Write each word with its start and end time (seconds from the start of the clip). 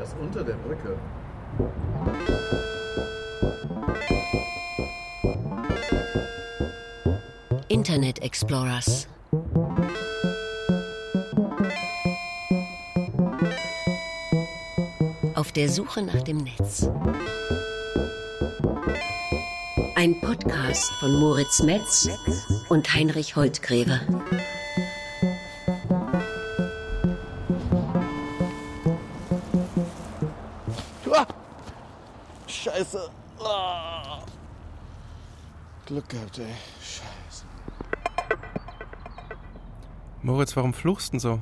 Das 0.00 0.14
unter 0.18 0.42
der 0.42 0.54
Brücke. 0.54 0.96
Internet 7.68 8.22
Explorers. 8.22 9.06
Auf 15.34 15.52
der 15.52 15.68
Suche 15.68 16.00
nach 16.00 16.22
dem 16.22 16.38
Netz. 16.38 16.88
Ein 19.96 20.18
Podcast 20.22 20.90
von 20.98 21.12
Moritz 21.20 21.62
Metz 21.62 22.08
und 22.70 22.90
Heinrich 22.94 23.36
Holtgräve. 23.36 24.00
Gehabt, 36.10 36.38
ey. 36.38 36.44
Scheiße. 36.80 37.44
Moritz, 40.22 40.54
warum 40.56 40.74
fluchst 40.74 41.08
du 41.08 41.10
denn 41.12 41.20
so? 41.20 41.40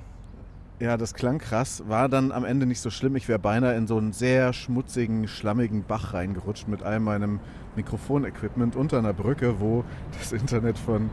Ja, 0.81 0.97
das 0.97 1.15
klang 1.15 1.39
krass, 1.39 1.83
war 1.89 2.09
dann 2.09 2.31
am 2.31 2.45
Ende 2.45 2.65
nicht 2.65 2.81
so 2.81 2.91
schlimm. 2.91 3.17
Ich 3.17 3.27
wäre 3.27 3.41
beinahe 3.41 3.75
in 3.75 3.89
so 3.89 3.99
einen 3.99 4.13
sehr 4.13 4.53
schmutzigen, 4.53 5.27
schlammigen 5.27 5.83
Bach 5.83 6.15
reingerutscht 6.15 6.69
mit 6.69 6.85
all 6.85 7.01
meinem 7.01 7.41
Mikrofonequipment 7.75 8.77
unter 8.77 8.99
einer 8.99 9.13
Brücke, 9.13 9.59
wo 9.59 9.85
das 10.17 10.31
Internet 10.31 10.79
von 10.79 11.11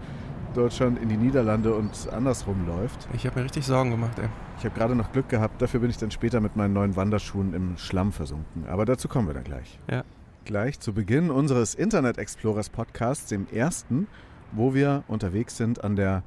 Deutschland 0.53 1.01
in 1.01 1.09
die 1.09 1.17
Niederlande 1.17 1.73
und 1.73 2.07
andersrum 2.13 2.67
läuft. 2.67 3.07
Ich 3.13 3.25
habe 3.25 3.39
mir 3.39 3.45
richtig 3.45 3.65
Sorgen 3.65 3.89
gemacht, 3.89 4.19
ey. 4.19 4.29
Ich 4.59 4.65
habe 4.65 4.75
gerade 4.75 4.95
noch 4.95 5.11
Glück 5.11 5.29
gehabt, 5.29 5.59
dafür 5.61 5.79
bin 5.79 5.89
ich 5.89 5.97
dann 5.97 6.11
später 6.11 6.39
mit 6.41 6.55
meinen 6.55 6.73
neuen 6.73 6.95
Wanderschuhen 6.95 7.55
im 7.55 7.77
Schlamm 7.77 8.11
versunken. 8.11 8.67
Aber 8.67 8.85
dazu 8.85 9.07
kommen 9.07 9.27
wir 9.27 9.33
dann 9.33 9.43
gleich. 9.43 9.79
Ja. 9.89 10.03
Gleich 10.45 10.79
zu 10.79 10.93
Beginn 10.93 11.31
unseres 11.31 11.73
Internet 11.73 12.19
Explorers 12.19 12.69
Podcasts, 12.69 13.27
dem 13.29 13.47
ersten, 13.51 14.07
wo 14.51 14.75
wir 14.75 15.03
unterwegs 15.07 15.57
sind 15.57 15.83
an 15.83 15.95
der 15.95 16.21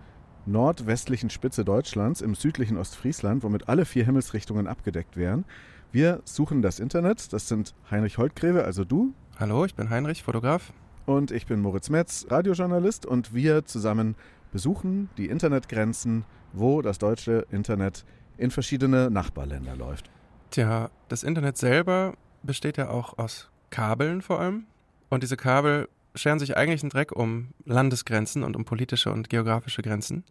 nordwestlichen 0.45 1.31
Spitze 1.31 1.65
Deutschlands 1.65 2.21
im 2.21 2.35
südlichen 2.35 2.77
Ostfriesland, 2.79 3.45
womit 3.45 3.69
alle 3.69 3.85
vier 3.85 4.05
Himmelsrichtungen 4.05 4.67
abgedeckt 4.67 5.17
wären. 5.17 5.45
Wir 5.93 6.21
suchen 6.25 6.63
das 6.63 6.81
Internet. 6.81 7.33
Das 7.33 7.47
sind 7.47 7.77
Heinrich 7.93 8.19
Holtgräve, 8.19 8.65
also 8.65 8.85
du, 8.85 9.15
Hallo, 9.39 9.65
ich 9.65 9.77
bin 9.77 9.89
Heinrich, 9.89 10.25
Fotograf. 10.25 10.73
und 11.07 11.31
ich 11.31 11.47
bin 11.47 11.61
Moritz 11.61 11.89
Metz, 11.89 12.27
Radiojournalist, 12.29 13.07
und 13.07 13.33
wir 13.35 13.67
zusammen 13.67 14.17
besuchen 14.51 15.11
die 15.17 15.27
Internetgrenzen, 15.29 16.25
wo 16.53 16.83
das 16.83 16.99
deutsche 16.99 17.47
Internet 17.53 18.05
in 18.37 18.51
verschiedene 18.51 19.11
Nachbarländer 19.11 19.77
läuft. 19.77 20.11
Tja, 20.51 20.91
das 21.07 21.23
Internet 21.23 21.57
selber 21.57 22.15
besteht 22.43 22.79
ja 22.79 22.91
auch 22.91 23.17
aus 23.17 23.49
Kabeln 23.71 24.23
vor 24.23 24.41
allem. 24.41 24.67
Und 25.09 25.23
diese 25.23 25.37
Kabel 25.37 25.89
scheren 26.15 26.39
sich 26.39 26.57
eigentlich 26.57 26.83
einen 26.83 26.91
Dreck 26.91 27.13
um 27.13 27.49
Landesgrenzen 27.65 28.43
und 28.43 28.57
um 28.57 28.65
politische 28.65 29.13
und 29.13 29.31
geografische 29.31 29.83
Grenzen. 29.83 30.25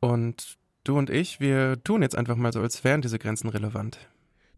Und 0.00 0.56
du 0.84 0.98
und 0.98 1.10
ich, 1.10 1.40
wir 1.40 1.82
tun 1.82 2.02
jetzt 2.02 2.16
einfach 2.16 2.36
mal 2.36 2.52
so, 2.52 2.60
als 2.60 2.84
wären 2.84 3.02
diese 3.02 3.18
Grenzen 3.18 3.48
relevant. 3.48 3.98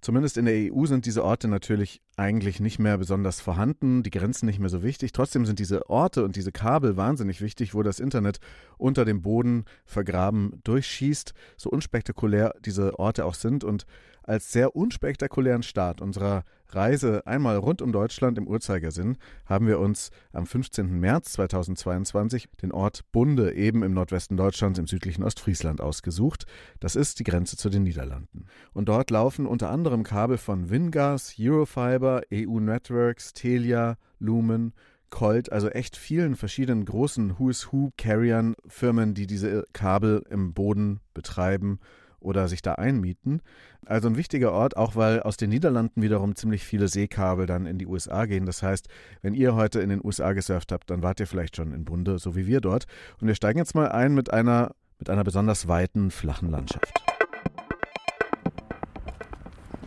Zumindest 0.02 0.36
in 0.36 0.46
der 0.46 0.72
EU 0.74 0.84
sind 0.86 1.06
diese 1.06 1.22
Orte 1.22 1.46
natürlich 1.46 2.02
eigentlich 2.16 2.58
nicht 2.58 2.80
mehr 2.80 2.98
besonders 2.98 3.40
vorhanden, 3.40 4.02
die 4.02 4.10
Grenzen 4.10 4.46
nicht 4.46 4.58
mehr 4.58 4.68
so 4.68 4.82
wichtig. 4.82 5.12
Trotzdem 5.12 5.46
sind 5.46 5.60
diese 5.60 5.88
Orte 5.88 6.24
und 6.24 6.34
diese 6.34 6.50
Kabel 6.50 6.96
wahnsinnig 6.96 7.40
wichtig, 7.40 7.72
wo 7.72 7.84
das 7.84 8.00
Internet 8.00 8.40
unter 8.78 9.04
dem 9.04 9.22
Boden 9.22 9.64
vergraben 9.84 10.60
durchschießt, 10.64 11.34
so 11.56 11.70
unspektakulär 11.70 12.52
diese 12.64 12.98
Orte 12.98 13.24
auch 13.24 13.34
sind. 13.34 13.62
Und 13.62 13.86
als 14.24 14.50
sehr 14.50 14.74
unspektakulären 14.74 15.62
Start 15.62 16.00
unserer 16.00 16.42
Reise 16.74 17.26
einmal 17.26 17.56
rund 17.56 17.82
um 17.82 17.92
Deutschland 17.92 18.38
im 18.38 18.46
Uhrzeigersinn 18.46 19.16
haben 19.46 19.66
wir 19.66 19.78
uns 19.78 20.10
am 20.32 20.46
15. 20.46 20.98
März 20.98 21.32
2022 21.32 22.48
den 22.62 22.72
Ort 22.72 23.02
Bunde 23.12 23.54
eben 23.54 23.82
im 23.82 23.94
Nordwesten 23.94 24.36
Deutschlands 24.36 24.78
im 24.78 24.86
südlichen 24.86 25.22
Ostfriesland 25.22 25.80
ausgesucht. 25.80 26.46
Das 26.80 26.96
ist 26.96 27.18
die 27.18 27.24
Grenze 27.24 27.56
zu 27.56 27.68
den 27.70 27.82
Niederlanden. 27.82 28.46
Und 28.72 28.88
dort 28.88 29.10
laufen 29.10 29.46
unter 29.46 29.70
anderem 29.70 30.02
Kabel 30.02 30.38
von 30.38 30.70
Wingas, 30.70 31.34
Eurofiber, 31.38 32.22
EU 32.32 32.60
Networks, 32.60 33.32
Telia, 33.32 33.96
Lumen, 34.18 34.72
Colt, 35.10 35.52
also 35.52 35.68
echt 35.68 35.96
vielen 35.96 36.36
verschiedenen 36.36 36.84
großen 36.86 37.38
Who's 37.38 37.72
Who 37.72 37.92
Carriern, 37.98 38.54
Firmen, 38.66 39.14
die 39.14 39.26
diese 39.26 39.66
Kabel 39.72 40.24
im 40.30 40.54
Boden 40.54 41.00
betreiben 41.12 41.78
oder 42.22 42.48
sich 42.48 42.62
da 42.62 42.74
einmieten. 42.74 43.42
Also 43.86 44.08
ein 44.08 44.16
wichtiger 44.16 44.52
Ort, 44.52 44.76
auch 44.76 44.96
weil 44.96 45.20
aus 45.20 45.36
den 45.36 45.50
Niederlanden 45.50 46.02
wiederum 46.02 46.34
ziemlich 46.36 46.64
viele 46.64 46.88
Seekabel 46.88 47.46
dann 47.46 47.66
in 47.66 47.78
die 47.78 47.86
USA 47.86 48.26
gehen. 48.26 48.46
Das 48.46 48.62
heißt, 48.62 48.88
wenn 49.22 49.34
ihr 49.34 49.54
heute 49.54 49.80
in 49.80 49.88
den 49.88 50.04
USA 50.04 50.32
gesurft 50.32 50.72
habt, 50.72 50.90
dann 50.90 51.02
wart 51.02 51.20
ihr 51.20 51.26
vielleicht 51.26 51.56
schon 51.56 51.72
in 51.72 51.84
Bunde, 51.84 52.18
so 52.18 52.36
wie 52.36 52.46
wir 52.46 52.60
dort. 52.60 52.86
Und 53.20 53.28
wir 53.28 53.34
steigen 53.34 53.58
jetzt 53.58 53.74
mal 53.74 53.90
ein 53.90 54.14
mit 54.14 54.32
einer, 54.32 54.74
mit 54.98 55.10
einer 55.10 55.24
besonders 55.24 55.68
weiten, 55.68 56.10
flachen 56.10 56.50
Landschaft. 56.50 57.02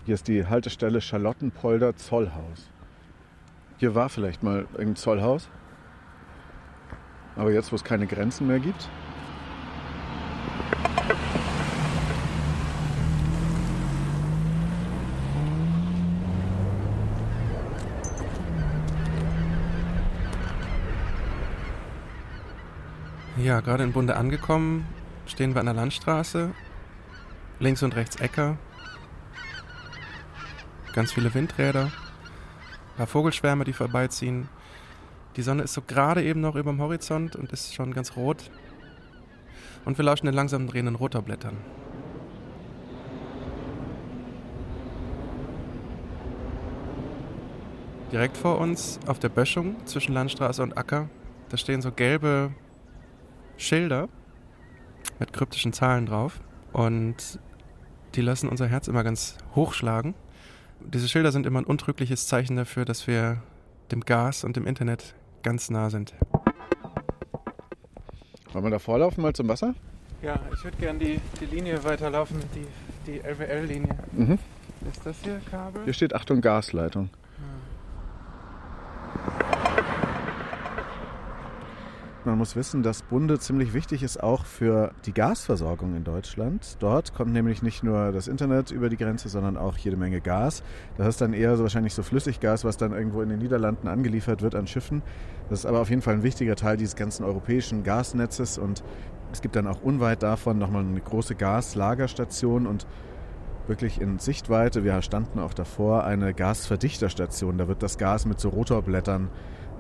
Hier 0.06 0.14
ist 0.14 0.28
die 0.28 0.46
Haltestelle 0.46 1.02
Charlottenpolder 1.02 1.96
Zollhaus. 1.96 2.70
Hier 3.78 3.96
war 3.96 4.10
vielleicht 4.10 4.44
mal 4.44 4.68
ein 4.78 4.96
Zollhaus. 4.96 5.50
Aber 7.36 7.52
jetzt, 7.52 7.72
wo 7.72 7.76
es 7.76 7.84
keine 7.84 8.08
Grenzen 8.08 8.48
mehr 8.48 8.60
gibt, 8.60 8.90
Ja, 23.46 23.60
gerade 23.60 23.84
in 23.84 23.92
Bunde 23.92 24.16
angekommen, 24.16 24.88
stehen 25.28 25.54
wir 25.54 25.60
an 25.60 25.68
der 25.68 25.76
Landstraße. 25.76 26.50
Links 27.60 27.84
und 27.84 27.96
rechts 27.96 28.16
Äcker. 28.16 28.58
Ganz 30.94 31.14
viele 31.14 31.32
Windräder. 31.32 31.84
Ein 31.84 32.98
paar 32.98 33.06
Vogelschwärme, 33.06 33.64
die 33.64 33.74
vorbeiziehen. 33.74 34.50
Die 35.36 35.44
Sonne 35.44 35.62
ist 35.62 35.76
so 35.76 35.84
gerade 35.86 36.24
eben 36.24 36.42
noch 36.42 36.56
über 36.56 36.72
dem 36.72 36.82
Horizont 36.82 37.36
und 37.36 37.52
ist 37.52 37.76
schon 37.76 37.94
ganz 37.94 38.16
rot. 38.16 38.50
Und 39.86 40.00
wir 40.00 40.06
lauschen 40.06 40.26
den 40.26 40.34
langsam 40.34 40.66
drehenden 40.66 40.96
Rotorblättern. 40.96 41.58
Direkt 48.12 48.38
vor 48.38 48.58
uns, 48.58 49.00
auf 49.06 49.20
der 49.20 49.30
Böschung 49.30 49.86
zwischen 49.86 50.16
Landstraße 50.16 50.64
und 50.64 50.80
Acker, 50.80 51.10
da 51.50 51.58
stehen 51.58 51.84
so 51.84 51.92
gelbe 51.92 52.50
Schilder 53.58 54.10
mit 55.20 55.34
kryptischen 55.34 55.74
Zahlen 55.74 56.06
drauf. 56.06 56.40
Und 56.74 57.40
die 58.16 58.22
lassen 58.22 58.50
unser 58.50 58.68
Herz 58.68 58.88
immer 58.88 59.04
ganz 59.04 59.38
hoch 59.56 59.74
schlagen. 59.74 60.14
Diese 60.82 61.08
Schilder 61.08 61.32
sind 61.32 61.46
immer 61.46 61.60
ein 61.60 61.66
untrügliches 61.66 62.28
Zeichen 62.28 62.56
dafür, 62.56 62.86
dass 62.86 63.08
wir 63.08 63.42
dem 63.92 64.02
Gas 64.02 64.44
und 64.44 64.56
dem 64.56 64.68
Internet 64.68 65.16
ganz 65.44 65.70
nah 65.70 65.90
sind. 65.90 66.14
wollen 68.52 68.66
wir 68.66 68.72
da 68.72 68.80
vorlaufen 68.80 69.22
mal 69.22 69.34
zum 69.34 69.48
Wasser? 69.48 69.76
Ja, 70.22 70.40
ich 70.54 70.64
würde 70.64 70.78
gerne 70.78 71.00
die, 71.00 71.20
die 71.40 71.46
Linie 71.46 71.84
weiterlaufen, 71.84 72.38
die, 72.56 72.66
die 73.12 73.20
LWL-Linie. 73.20 73.96
Mhm. 74.12 74.40
Ist 74.90 75.06
das 75.06 75.18
hier 75.24 75.42
Kabel? 75.50 75.84
Hier 75.84 75.94
steht 75.94 76.14
Achtung 76.16 76.42
Gasleitung. 76.42 77.10
Man 82.26 82.40
muss 82.40 82.56
wissen, 82.56 82.82
dass 82.82 83.04
Bunde 83.04 83.38
ziemlich 83.38 83.76
wichtig 83.76 84.02
ist 84.02 84.24
auch 84.24 84.46
für 84.46 84.92
die 85.06 85.14
Gasversorgung 85.14 85.96
in 85.96 86.04
Deutschland. 86.04 86.78
Dort 86.80 87.14
kommt 87.14 87.32
nämlich 87.32 87.62
nicht 87.62 87.84
nur 87.84 88.12
das 88.12 88.28
Internet 88.28 88.72
über 88.72 88.90
die 88.90 88.98
Grenze, 88.98 89.30
sondern 89.30 89.58
auch 89.58 89.78
jede 89.78 89.96
Menge 89.96 90.22
Gas. 90.22 90.64
Das 90.98 91.08
ist 91.08 91.22
dann 91.22 91.34
eher 91.34 91.56
so 91.56 91.62
wahrscheinlich 91.62 91.94
so 91.94 92.02
Flüssiggas, 92.02 92.66
was 92.66 92.78
dann 92.78 92.94
irgendwo 92.94 93.22
in 93.22 93.30
den 93.30 93.38
Niederlanden 93.38 93.88
angeliefert 93.88 94.42
wird 94.42 94.56
an 94.56 94.66
Schiffen. 94.66 95.04
Das 95.50 95.60
ist 95.60 95.66
aber 95.68 95.80
auf 95.82 95.92
jeden 95.92 96.02
Fall 96.02 96.16
ein 96.16 96.24
wichtiger 96.24 96.56
Teil 96.56 96.78
dieses 96.78 96.96
ganzen 96.96 97.24
europäischen 97.24 97.84
Gasnetzes 97.84 98.58
und 98.58 98.84
es 99.32 99.42
gibt 99.42 99.56
dann 99.56 99.68
auch 99.68 99.84
unweit 99.84 100.24
davon 100.24 100.58
nochmal 100.58 100.84
eine 100.84 101.02
große 101.02 101.36
Gaslagerstation 101.36 102.66
und 102.66 102.88
wirklich 103.68 104.02
in 104.02 104.18
Sichtweite, 104.18 104.84
wir 104.84 105.00
standen 105.04 105.38
auch 105.38 105.54
davor, 105.54 106.06
eine 106.06 106.34
Gasverdichterstation. 106.34 107.60
Da 107.60 107.68
wird 107.68 107.84
das 107.84 108.00
Gas 108.00 108.26
mit 108.26 108.40
so 108.40 108.50
Rotorblättern 108.50 109.30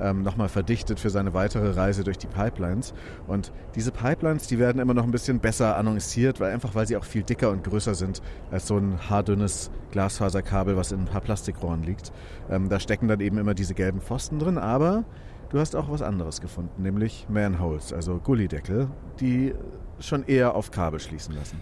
ähm, 0.01 0.23
nochmal 0.23 0.49
verdichtet 0.49 0.99
für 0.99 1.09
seine 1.09 1.33
weitere 1.33 1.71
Reise 1.71 2.03
durch 2.03 2.17
die 2.17 2.27
Pipelines. 2.27 2.93
Und 3.27 3.51
diese 3.75 3.91
Pipelines, 3.91 4.47
die 4.47 4.59
werden 4.59 4.79
immer 4.79 4.93
noch 4.93 5.03
ein 5.03 5.11
bisschen 5.11 5.39
besser 5.39 5.77
annonciert, 5.77 6.39
weil 6.39 6.51
einfach 6.51 6.75
weil 6.75 6.87
sie 6.87 6.97
auch 6.97 7.03
viel 7.03 7.23
dicker 7.23 7.49
und 7.51 7.63
größer 7.63 7.95
sind 7.95 8.21
als 8.51 8.67
so 8.67 8.77
ein 8.77 9.09
haardünnes 9.09 9.71
Glasfaserkabel, 9.91 10.75
was 10.77 10.91
in 10.91 10.99
ein 10.99 11.05
paar 11.05 11.21
Plastikrohren 11.21 11.83
liegt. 11.83 12.11
Ähm, 12.49 12.69
da 12.69 12.79
stecken 12.79 13.07
dann 13.07 13.19
eben 13.19 13.37
immer 13.37 13.53
diese 13.53 13.73
gelben 13.73 14.01
Pfosten 14.01 14.39
drin, 14.39 14.57
aber 14.57 15.05
du 15.49 15.59
hast 15.59 15.75
auch 15.75 15.89
was 15.89 16.01
anderes 16.01 16.41
gefunden, 16.41 16.83
nämlich 16.83 17.27
Manholes, 17.29 17.93
also 17.93 18.17
Gullideckel, 18.17 18.89
die 19.19 19.53
schon 19.99 20.23
eher 20.23 20.55
auf 20.55 20.71
Kabel 20.71 20.99
schließen 20.99 21.35
lassen. 21.35 21.61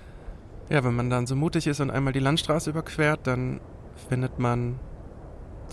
Ja, 0.69 0.83
wenn 0.83 0.95
man 0.95 1.09
dann 1.09 1.27
so 1.27 1.35
mutig 1.35 1.67
ist 1.67 1.81
und 1.81 1.91
einmal 1.91 2.13
die 2.13 2.19
Landstraße 2.19 2.69
überquert, 2.69 3.27
dann 3.27 3.59
findet 4.09 4.39
man 4.39 4.79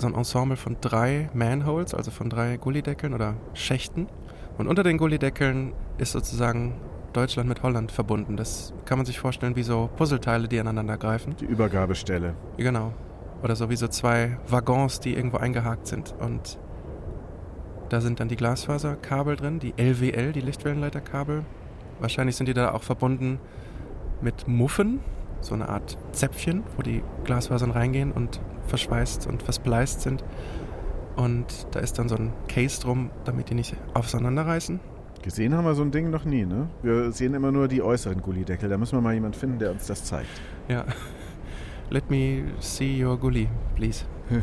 so 0.00 0.06
ein 0.06 0.14
Ensemble 0.14 0.56
von 0.56 0.76
drei 0.80 1.28
Manholes, 1.34 1.94
also 1.94 2.10
von 2.10 2.30
drei 2.30 2.56
Gullideckeln 2.56 3.14
oder 3.14 3.34
Schächten. 3.54 4.08
Und 4.58 4.66
unter 4.66 4.82
den 4.82 4.98
Gullideckeln 4.98 5.72
ist 5.98 6.12
sozusagen 6.12 6.74
Deutschland 7.12 7.48
mit 7.48 7.62
Holland 7.62 7.92
verbunden. 7.92 8.36
Das 8.36 8.72
kann 8.84 8.98
man 8.98 9.06
sich 9.06 9.18
vorstellen 9.18 9.56
wie 9.56 9.62
so 9.62 9.90
Puzzleteile, 9.96 10.48
die 10.48 10.60
aneinander 10.60 10.96
greifen. 10.96 11.36
Die 11.40 11.44
Übergabestelle. 11.44 12.34
Genau. 12.56 12.92
Oder 13.42 13.56
so 13.56 13.70
wie 13.70 13.76
so 13.76 13.88
zwei 13.88 14.38
Waggons, 14.48 15.00
die 15.00 15.14
irgendwo 15.14 15.38
eingehakt 15.38 15.86
sind. 15.86 16.14
Und 16.20 16.58
da 17.88 18.00
sind 18.00 18.20
dann 18.20 18.28
die 18.28 18.36
Glasfaserkabel 18.36 19.36
drin, 19.36 19.58
die 19.58 19.74
LWL, 19.76 20.32
die 20.32 20.40
Lichtwellenleiterkabel. 20.40 21.44
Wahrscheinlich 22.00 22.36
sind 22.36 22.46
die 22.46 22.54
da 22.54 22.72
auch 22.72 22.82
verbunden 22.82 23.40
mit 24.20 24.46
Muffen, 24.46 25.00
so 25.40 25.54
eine 25.54 25.68
Art 25.68 25.96
Zäpfchen, 26.12 26.62
wo 26.76 26.82
die 26.82 27.02
Glasfasern 27.24 27.70
reingehen 27.70 28.12
und 28.12 28.40
verschweißt 28.66 29.26
und 29.26 29.42
verspleist 29.42 30.02
sind. 30.02 30.24
Und 31.16 31.66
da 31.72 31.80
ist 31.80 31.98
dann 31.98 32.08
so 32.08 32.16
ein 32.16 32.32
Case 32.48 32.80
drum, 32.80 33.10
damit 33.24 33.50
die 33.50 33.54
nicht 33.54 33.76
auseinanderreißen. 33.94 34.80
Gesehen 35.22 35.54
haben 35.54 35.64
wir 35.64 35.74
so 35.74 35.82
ein 35.82 35.90
Ding 35.90 36.10
noch 36.10 36.24
nie, 36.24 36.46
ne? 36.46 36.68
Wir 36.82 37.12
sehen 37.12 37.34
immer 37.34 37.52
nur 37.52 37.68
die 37.68 37.82
äußeren 37.82 38.22
Gullideckel. 38.22 38.70
Da 38.70 38.78
müssen 38.78 38.96
wir 38.96 39.02
mal 39.02 39.12
jemanden 39.12 39.38
finden, 39.38 39.58
der 39.58 39.70
uns 39.70 39.86
das 39.86 40.04
zeigt. 40.04 40.30
Ja. 40.68 40.86
Let 41.90 42.10
me 42.10 42.44
see 42.60 43.04
your 43.04 43.18
Gully, 43.18 43.48
please. 43.74 44.04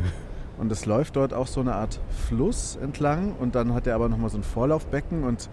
Und 0.58 0.70
es 0.70 0.86
läuft 0.86 1.16
dort 1.16 1.32
auch 1.32 1.46
so 1.46 1.60
eine 1.60 1.74
Art 1.74 2.00
Fluss 2.28 2.76
entlang 2.76 3.32
und 3.38 3.54
dann 3.54 3.74
hat 3.74 3.86
er 3.86 3.94
aber 3.94 4.08
nochmal 4.08 4.28
so 4.28 4.38
ein 4.38 4.42
Vorlaufbecken 4.42 5.22
und 5.22 5.48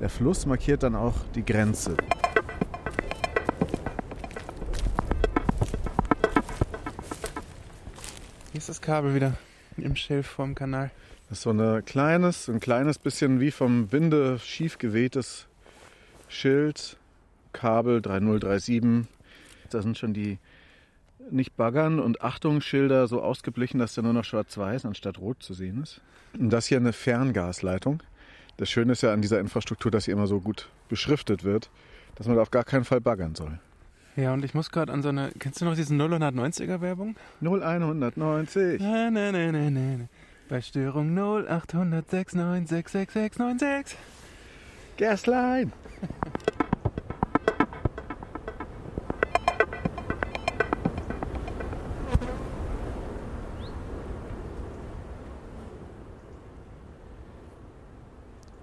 der 0.00 0.10
Fluss 0.10 0.44
markiert 0.44 0.82
dann 0.82 0.94
auch 0.94 1.14
die 1.34 1.44
Grenze. 1.44 1.96
Ist 8.60 8.68
das 8.68 8.82
Kabel 8.82 9.14
wieder 9.14 9.38
im 9.78 9.96
Schilf 9.96 10.26
vorm 10.26 10.54
Kanal. 10.54 10.90
Das 11.30 11.38
ist 11.38 11.44
so 11.44 11.50
eine 11.50 11.82
kleines, 11.82 12.46
ein 12.46 12.60
kleines 12.60 12.98
bisschen 12.98 13.40
wie 13.40 13.52
vom 13.52 13.90
Winde 13.90 14.38
schief 14.38 14.76
gewehtes 14.76 15.46
Schild, 16.28 16.98
Kabel 17.54 18.02
3037. 18.02 19.08
Da 19.70 19.80
sind 19.80 19.96
schon 19.96 20.12
die 20.12 20.38
nicht 21.30 21.56
baggern 21.56 22.00
und 22.00 22.20
Achtungsschilder 22.20 23.06
so 23.06 23.22
ausgeblichen, 23.22 23.80
dass 23.80 23.94
da 23.94 24.02
nur 24.02 24.12
noch 24.12 24.24
schwarz-weiß 24.24 24.84
anstatt 24.84 25.16
rot 25.16 25.42
zu 25.42 25.54
sehen 25.54 25.82
ist. 25.82 26.02
Und 26.38 26.50
das 26.50 26.66
hier 26.66 26.76
eine 26.76 26.92
Ferngasleitung. 26.92 28.02
Das 28.58 28.68
Schöne 28.68 28.92
ist 28.92 29.02
ja 29.02 29.14
an 29.14 29.22
dieser 29.22 29.40
Infrastruktur, 29.40 29.90
dass 29.90 30.04
sie 30.04 30.10
immer 30.10 30.26
so 30.26 30.38
gut 30.38 30.68
beschriftet 30.90 31.44
wird, 31.44 31.70
dass 32.16 32.26
man 32.26 32.36
da 32.36 32.42
auf 32.42 32.50
gar 32.50 32.64
keinen 32.64 32.84
Fall 32.84 33.00
baggern 33.00 33.34
soll. 33.34 33.58
Ja, 34.16 34.32
und 34.32 34.44
ich 34.44 34.54
muss 34.54 34.70
gerade 34.70 34.92
an 34.92 35.02
so 35.02 35.08
eine. 35.08 35.30
Kennst 35.38 35.60
du 35.60 35.64
noch 35.64 35.76
diese 35.76 35.94
090er 35.94 36.80
Werbung? 36.80 37.14
0190. 37.40 38.80
Na, 38.80 39.08
na, 39.10 39.30
na, 39.30 39.52
na, 39.52 39.70
na. 39.70 40.08
Bei 40.48 40.60
Störung 40.60 41.16
0800696696. 41.16 43.94
Gasline. 44.96 45.70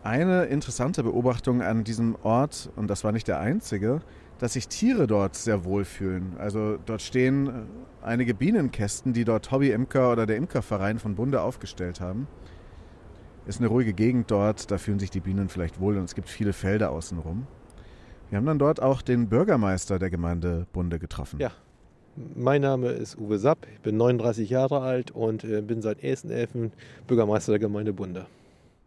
Eine 0.04 0.46
interessante 0.46 1.04
Beobachtung 1.04 1.62
an 1.62 1.84
diesem 1.84 2.16
Ort, 2.24 2.72
und 2.76 2.88
das 2.88 3.04
war 3.04 3.12
nicht 3.12 3.28
der 3.28 3.40
einzige, 3.40 4.02
dass 4.40 4.54
sich 4.54 4.68
Tiere 4.68 5.08
dort 5.08 5.36
sehr 5.36 5.66
wohl 5.66 5.86
fühlen. 5.86 6.36
Also 6.38 6.78
dort 6.86 7.02
stehen 7.02 7.48
äh, 7.48 7.52
einige 8.04 8.34
Bienenkästen, 8.34 9.14
die 9.14 9.26
dort 9.26 9.52
Hobby-Imker 9.52 10.12
oder 10.12 10.26
der 10.26 10.38
Imkerverein 10.38 11.00
von 11.00 11.16
Bunde 11.16 11.42
aufgestellt 11.42 12.02
haben. 12.02 12.28
Ist 13.46 13.60
eine 13.60 13.68
ruhige 13.68 13.94
Gegend 13.94 14.30
dort, 14.30 14.70
da 14.72 14.78
fühlen 14.78 15.00
sich 15.00 15.10
die 15.10 15.22
Bienen 15.22 15.50
vielleicht 15.50 15.80
wohl 15.80 15.98
und 15.98 16.04
es 16.04 16.16
gibt 16.16 16.30
viele 16.30 16.54
Felder 16.54 16.92
außenrum. 16.92 17.48
Wir 18.30 18.38
haben 18.38 18.46
dann 18.46 18.60
dort 18.60 18.82
auch 18.82 19.02
den 19.02 19.30
Bürgermeister 19.30 20.00
der 20.00 20.10
Gemeinde 20.10 20.68
Bunde 20.74 21.00
getroffen. 21.00 21.40
Ja, 21.40 21.52
mein 22.36 22.62
Name 22.62 22.90
ist 22.90 23.18
Uwe 23.18 23.38
Sapp, 23.38 23.68
ich 23.74 23.80
bin 23.80 23.96
39 23.96 24.50
Jahre 24.50 24.82
alt 24.82 25.12
und 25.12 25.44
äh, 25.46 25.62
bin 25.62 25.82
seit 25.82 26.00
1.11. 26.00 26.72
Bürgermeister 27.08 27.54
der 27.54 27.60
Gemeinde 27.60 27.94
Bunde. 27.94 28.26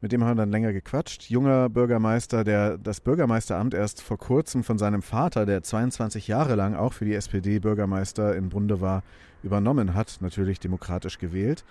Mit 0.03 0.13
dem 0.13 0.25
haben 0.25 0.39
wir 0.39 0.43
dann 0.43 0.51
länger 0.51 0.73
gequatscht. 0.73 1.29
Junger 1.29 1.69
Bürgermeister, 1.69 2.43
der 2.43 2.79
das 2.79 3.03
Bürgermeisteramt 3.03 3.75
erst 3.75 4.01
vor 4.01 4.17
kurzem 4.17 4.65
von 4.65 4.79
seinem 4.79 5.03
Vater, 5.03 5.45
der 5.45 5.63
22 5.63 6.27
Jahre 6.27 6.55
lang 6.55 6.75
auch 6.75 6.95
für 6.95 7.05
die 7.05 7.15
SPD 7.15 7.59
Bürgermeister 7.59 8.35
in 8.35 8.49
Bunde 8.49 8.81
war, 8.81 9.03
übernommen 9.43 9.95
hat, 9.95 10.17
natürlich 10.21 10.59
demokratisch 10.59 11.19
gewählt. 11.19 11.65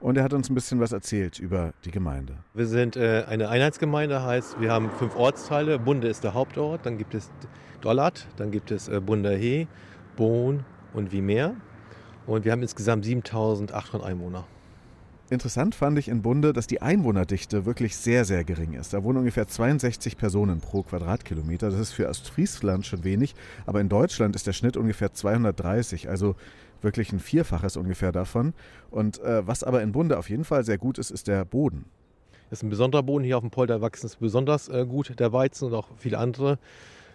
Und 0.00 0.18
er 0.18 0.24
hat 0.24 0.32
uns 0.32 0.50
ein 0.50 0.54
bisschen 0.54 0.80
was 0.80 0.90
erzählt 0.90 1.38
über 1.38 1.74
die 1.84 1.92
Gemeinde. 1.92 2.34
Wir 2.54 2.66
sind 2.66 2.96
äh, 2.96 3.24
eine 3.28 3.48
Einheitsgemeinde, 3.50 4.20
heißt, 4.20 4.60
wir 4.60 4.72
haben 4.72 4.90
fünf 4.90 5.14
Ortsteile. 5.14 5.78
Bunde 5.78 6.08
ist 6.08 6.24
der 6.24 6.34
Hauptort, 6.34 6.84
dann 6.84 6.98
gibt 6.98 7.14
es 7.14 7.30
Dollard, 7.82 8.26
dann 8.36 8.50
gibt 8.50 8.72
es 8.72 8.88
äh, 8.88 9.00
Bunderhee, 9.00 9.68
Bohn 10.16 10.64
und 10.92 11.12
Wiemeer. 11.12 11.54
Und 12.26 12.44
wir 12.44 12.50
haben 12.50 12.62
insgesamt 12.62 13.04
7800 13.04 14.04
Einwohner. 14.04 14.44
Interessant 15.28 15.74
fand 15.74 15.98
ich 15.98 16.06
in 16.06 16.22
Bunde, 16.22 16.52
dass 16.52 16.68
die 16.68 16.82
Einwohnerdichte 16.82 17.66
wirklich 17.66 17.96
sehr, 17.96 18.24
sehr 18.24 18.44
gering 18.44 18.74
ist. 18.74 18.94
Da 18.94 19.02
wohnen 19.02 19.18
ungefähr 19.18 19.48
62 19.48 20.16
Personen 20.16 20.60
pro 20.60 20.84
Quadratkilometer. 20.84 21.70
Das 21.70 21.80
ist 21.80 21.92
für 21.92 22.08
Ostfriesland 22.08 22.86
schon 22.86 23.02
wenig, 23.02 23.34
aber 23.66 23.80
in 23.80 23.88
Deutschland 23.88 24.36
ist 24.36 24.46
der 24.46 24.52
Schnitt 24.52 24.76
ungefähr 24.76 25.12
230, 25.12 26.08
also 26.08 26.36
wirklich 26.80 27.12
ein 27.12 27.18
Vierfaches 27.18 27.76
ungefähr 27.76 28.12
davon. 28.12 28.54
Und 28.92 29.18
äh, 29.18 29.44
was 29.44 29.64
aber 29.64 29.82
in 29.82 29.90
Bunde 29.90 30.16
auf 30.16 30.30
jeden 30.30 30.44
Fall 30.44 30.64
sehr 30.64 30.78
gut 30.78 30.96
ist, 30.96 31.10
ist 31.10 31.26
der 31.26 31.44
Boden. 31.44 31.86
Das 32.48 32.60
ist 32.60 32.62
ein 32.62 32.70
besonderer 32.70 33.02
Boden. 33.02 33.24
Hier 33.24 33.36
auf 33.36 33.42
dem 33.42 33.50
Polder 33.50 33.80
wachsen 33.80 34.06
es 34.06 34.14
besonders 34.14 34.68
äh, 34.68 34.86
gut, 34.86 35.18
der 35.18 35.32
Weizen 35.32 35.64
und 35.66 35.74
auch 35.74 35.88
viele 35.96 36.18
andere 36.18 36.60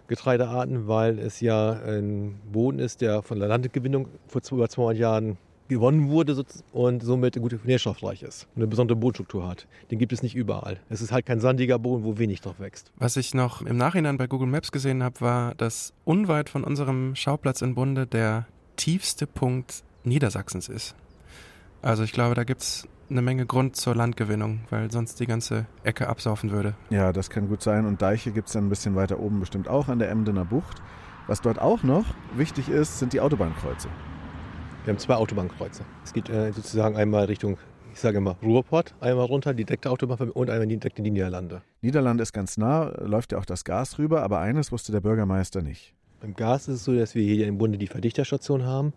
Getreidearten, 0.07 0.89
weil 0.89 1.17
es 1.17 1.39
ja 1.39 1.71
ein 1.71 2.41
Boden 2.51 2.79
ist, 2.79 2.99
der 2.99 3.21
von 3.21 3.39
der 3.39 3.47
Landgewinnung 3.47 4.09
vor 4.27 4.41
über 4.51 4.67
200 4.67 4.97
Jahren 4.97 5.37
gewonnen 5.71 6.09
wurde 6.09 6.43
und 6.73 7.01
somit 7.01 7.39
gut 7.39 7.63
nährstoffreich 7.63 8.23
ist 8.23 8.45
und 8.55 8.61
eine 8.61 8.67
besondere 8.67 8.97
Bodenstruktur 8.97 9.47
hat. 9.47 9.67
Den 9.89 9.99
gibt 9.99 10.11
es 10.11 10.21
nicht 10.21 10.35
überall. 10.35 10.81
Es 10.89 11.01
ist 11.01 11.13
halt 11.13 11.25
kein 11.25 11.39
sandiger 11.39 11.79
Boden, 11.79 12.03
wo 12.03 12.17
wenig 12.17 12.41
drauf 12.41 12.59
wächst. 12.59 12.91
Was 12.97 13.15
ich 13.15 13.33
noch 13.33 13.61
im 13.61 13.77
Nachhinein 13.77 14.17
bei 14.17 14.27
Google 14.27 14.49
Maps 14.49 14.73
gesehen 14.73 15.01
habe, 15.01 15.21
war, 15.21 15.55
dass 15.55 15.93
unweit 16.03 16.49
von 16.49 16.65
unserem 16.65 17.15
Schauplatz 17.15 17.61
in 17.61 17.73
Bunde 17.73 18.05
der 18.05 18.47
tiefste 18.75 19.27
Punkt 19.27 19.85
Niedersachsens 20.03 20.67
ist. 20.67 20.93
Also 21.81 22.03
ich 22.03 22.11
glaube, 22.11 22.35
da 22.35 22.43
gibt 22.43 22.61
es 22.61 22.85
eine 23.09 23.21
Menge 23.21 23.45
Grund 23.45 23.77
zur 23.77 23.95
Landgewinnung, 23.95 24.61
weil 24.69 24.91
sonst 24.91 25.21
die 25.21 25.25
ganze 25.25 25.67
Ecke 25.83 26.09
absaufen 26.09 26.51
würde. 26.51 26.75
Ja, 26.89 27.13
das 27.13 27.29
kann 27.29 27.47
gut 27.47 27.61
sein. 27.61 27.85
Und 27.85 28.01
Deiche 28.01 28.31
gibt 28.31 28.47
es 28.47 28.53
dann 28.53 28.65
ein 28.65 28.69
bisschen 28.69 28.95
weiter 28.95 29.19
oben 29.19 29.39
bestimmt 29.39 29.69
auch 29.69 29.87
an 29.87 29.99
der 29.99 30.09
Emdener 30.09 30.43
Bucht. 30.43 30.81
Was 31.27 31.39
dort 31.39 31.59
auch 31.59 31.83
noch 31.83 32.05
wichtig 32.35 32.67
ist, 32.67 32.99
sind 32.99 33.13
die 33.13 33.21
Autobahnkreuze. 33.21 33.87
Wir 34.83 34.93
haben 34.93 34.99
zwei 34.99 35.13
Autobahnkreuze. 35.13 35.83
Es 36.03 36.11
geht 36.11 36.27
äh, 36.29 36.51
sozusagen 36.51 36.95
einmal 36.95 37.25
Richtung, 37.25 37.57
ich 37.93 37.99
sage 37.99 38.17
immer 38.17 38.35
Ruhrpott, 38.41 38.95
einmal 38.99 39.25
runter, 39.27 39.53
die 39.53 39.63
direkte 39.63 39.91
Autobahn 39.91 40.31
und 40.31 40.49
einmal 40.49 40.65
direkt 40.65 40.97
in 40.97 41.03
die 41.03 41.11
Niederlande. 41.11 41.61
Niederlande 41.81 42.23
ist 42.23 42.33
ganz 42.33 42.57
nah, 42.57 42.91
läuft 42.99 43.31
ja 43.31 43.37
auch 43.37 43.45
das 43.45 43.63
Gas 43.63 43.99
rüber, 43.99 44.23
aber 44.23 44.39
eines 44.39 44.71
wusste 44.71 44.91
der 44.91 45.01
Bürgermeister 45.01 45.61
nicht. 45.61 45.93
Beim 46.19 46.33
Gas 46.33 46.67
ist 46.67 46.77
es 46.77 46.83
so, 46.85 46.95
dass 46.95 47.13
wir 47.13 47.21
hier 47.21 47.45
im 47.45 47.59
Bunde 47.59 47.77
die 47.77 47.85
Verdichterstation 47.85 48.65
haben, 48.65 48.93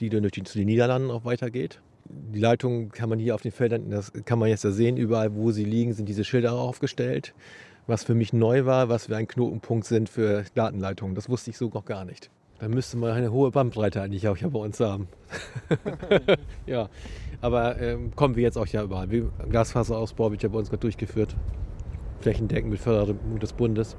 die 0.00 0.10
dann 0.10 0.20
durch 0.20 0.32
die, 0.32 0.42
zu 0.42 0.58
den 0.58 0.66
Niederlanden 0.66 1.10
auch 1.10 1.24
weitergeht. 1.24 1.80
Die 2.04 2.40
Leitung 2.40 2.90
kann 2.90 3.08
man 3.08 3.18
hier 3.18 3.34
auf 3.34 3.40
den 3.40 3.52
Feldern, 3.52 3.88
das 3.88 4.12
kann 4.26 4.38
man 4.38 4.50
jetzt 4.50 4.64
ja 4.64 4.70
sehen, 4.70 4.98
überall 4.98 5.34
wo 5.34 5.50
sie 5.50 5.64
liegen, 5.64 5.94
sind 5.94 6.10
diese 6.10 6.24
Schilder 6.24 6.52
aufgestellt. 6.52 7.32
Was 7.86 8.04
für 8.04 8.14
mich 8.14 8.34
neu 8.34 8.66
war, 8.66 8.90
was 8.90 9.08
wir 9.08 9.16
ein 9.16 9.28
Knotenpunkt 9.28 9.86
sind 9.86 10.10
für 10.10 10.44
Datenleitungen. 10.54 11.14
Das 11.14 11.30
wusste 11.30 11.48
ich 11.50 11.56
so 11.56 11.70
noch 11.72 11.86
gar 11.86 12.04
nicht. 12.04 12.30
Da 12.62 12.68
müsste 12.68 12.96
man 12.96 13.10
eine 13.10 13.32
hohe 13.32 13.50
Bandbreite 13.50 14.00
eigentlich 14.00 14.28
auch 14.28 14.36
hier 14.36 14.48
bei 14.48 14.60
uns 14.60 14.78
haben. 14.78 15.08
ja, 16.66 16.88
aber 17.40 17.80
ähm, 17.80 18.14
kommen 18.14 18.36
wir 18.36 18.44
jetzt 18.44 18.56
auch 18.56 18.68
ja 18.68 18.84
überall. 18.84 19.08
Glasfaserausbau 19.50 20.30
wird 20.30 20.44
ja 20.44 20.48
bei 20.48 20.60
uns 20.60 20.70
gerade 20.70 20.82
durchgeführt. 20.82 21.34
Flächendeckend 22.20 22.70
mit 22.70 22.78
Förderung 22.78 23.40
des 23.40 23.52
Bundes. 23.52 23.96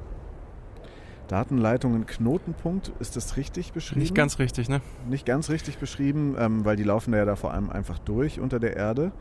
Datenleitungen 1.27 2.05
Knotenpunkt, 2.05 2.93
ist 3.01 3.17
das 3.17 3.35
richtig 3.35 3.73
beschrieben? 3.73 3.99
Nicht 3.99 4.15
ganz 4.15 4.39
richtig, 4.39 4.69
ne? 4.69 4.79
Nicht 5.09 5.25
ganz 5.25 5.49
richtig 5.49 5.77
beschrieben, 5.77 6.37
ähm, 6.39 6.63
weil 6.63 6.77
die 6.77 6.83
laufen 6.83 7.13
ja 7.13 7.25
da 7.25 7.35
vor 7.35 7.53
allem 7.53 7.69
einfach 7.69 7.99
durch 7.99 8.39
unter 8.39 8.61
der 8.61 8.77
Erde. 8.77 9.11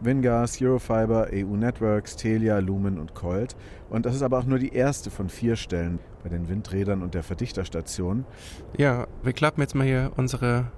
Wingas, 0.00 0.60
Eurofiber, 0.60 1.28
EU 1.32 1.56
Networks, 1.56 2.16
Telia, 2.16 2.58
Lumen 2.58 2.98
und 2.98 3.14
Colt. 3.14 3.56
Und 3.90 4.06
das 4.06 4.14
ist 4.14 4.22
aber 4.22 4.38
auch 4.38 4.44
nur 4.44 4.58
die 4.58 4.72
erste 4.72 5.10
von 5.10 5.28
vier 5.28 5.56
Stellen 5.56 5.98
bei 6.22 6.28
den 6.28 6.48
Windrädern 6.48 7.02
und 7.02 7.14
der 7.14 7.22
Verdichterstation. 7.22 8.24
Ja, 8.76 9.06
wir 9.22 9.32
klappen 9.32 9.60
jetzt 9.60 9.74
mal 9.74 9.86
hier 9.86 10.12
unsere 10.16 10.72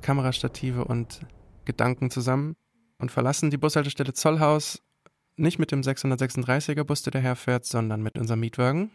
Kamerastative 0.00 0.84
und 0.84 1.20
Gedanken 1.64 2.10
zusammen 2.10 2.56
und 2.98 3.10
verlassen 3.10 3.50
die 3.50 3.56
Bushaltestelle 3.58 4.12
Zollhaus 4.12 4.82
nicht 5.36 5.58
mit 5.58 5.72
dem 5.72 5.80
636er 5.80 6.84
Bus, 6.84 7.02
der 7.02 7.12
daherfährt, 7.12 7.64
sondern 7.64 8.02
mit 8.02 8.18
unserem 8.18 8.40
Mietwagen. 8.40 8.90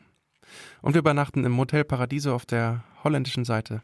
Und 0.82 0.94
wir 0.94 1.00
übernachten 1.00 1.44
im 1.44 1.52
Motel 1.52 1.84
Paradiso 1.84 2.34
auf 2.34 2.46
der 2.46 2.84
holländischen 3.04 3.44
Seite. 3.44 3.82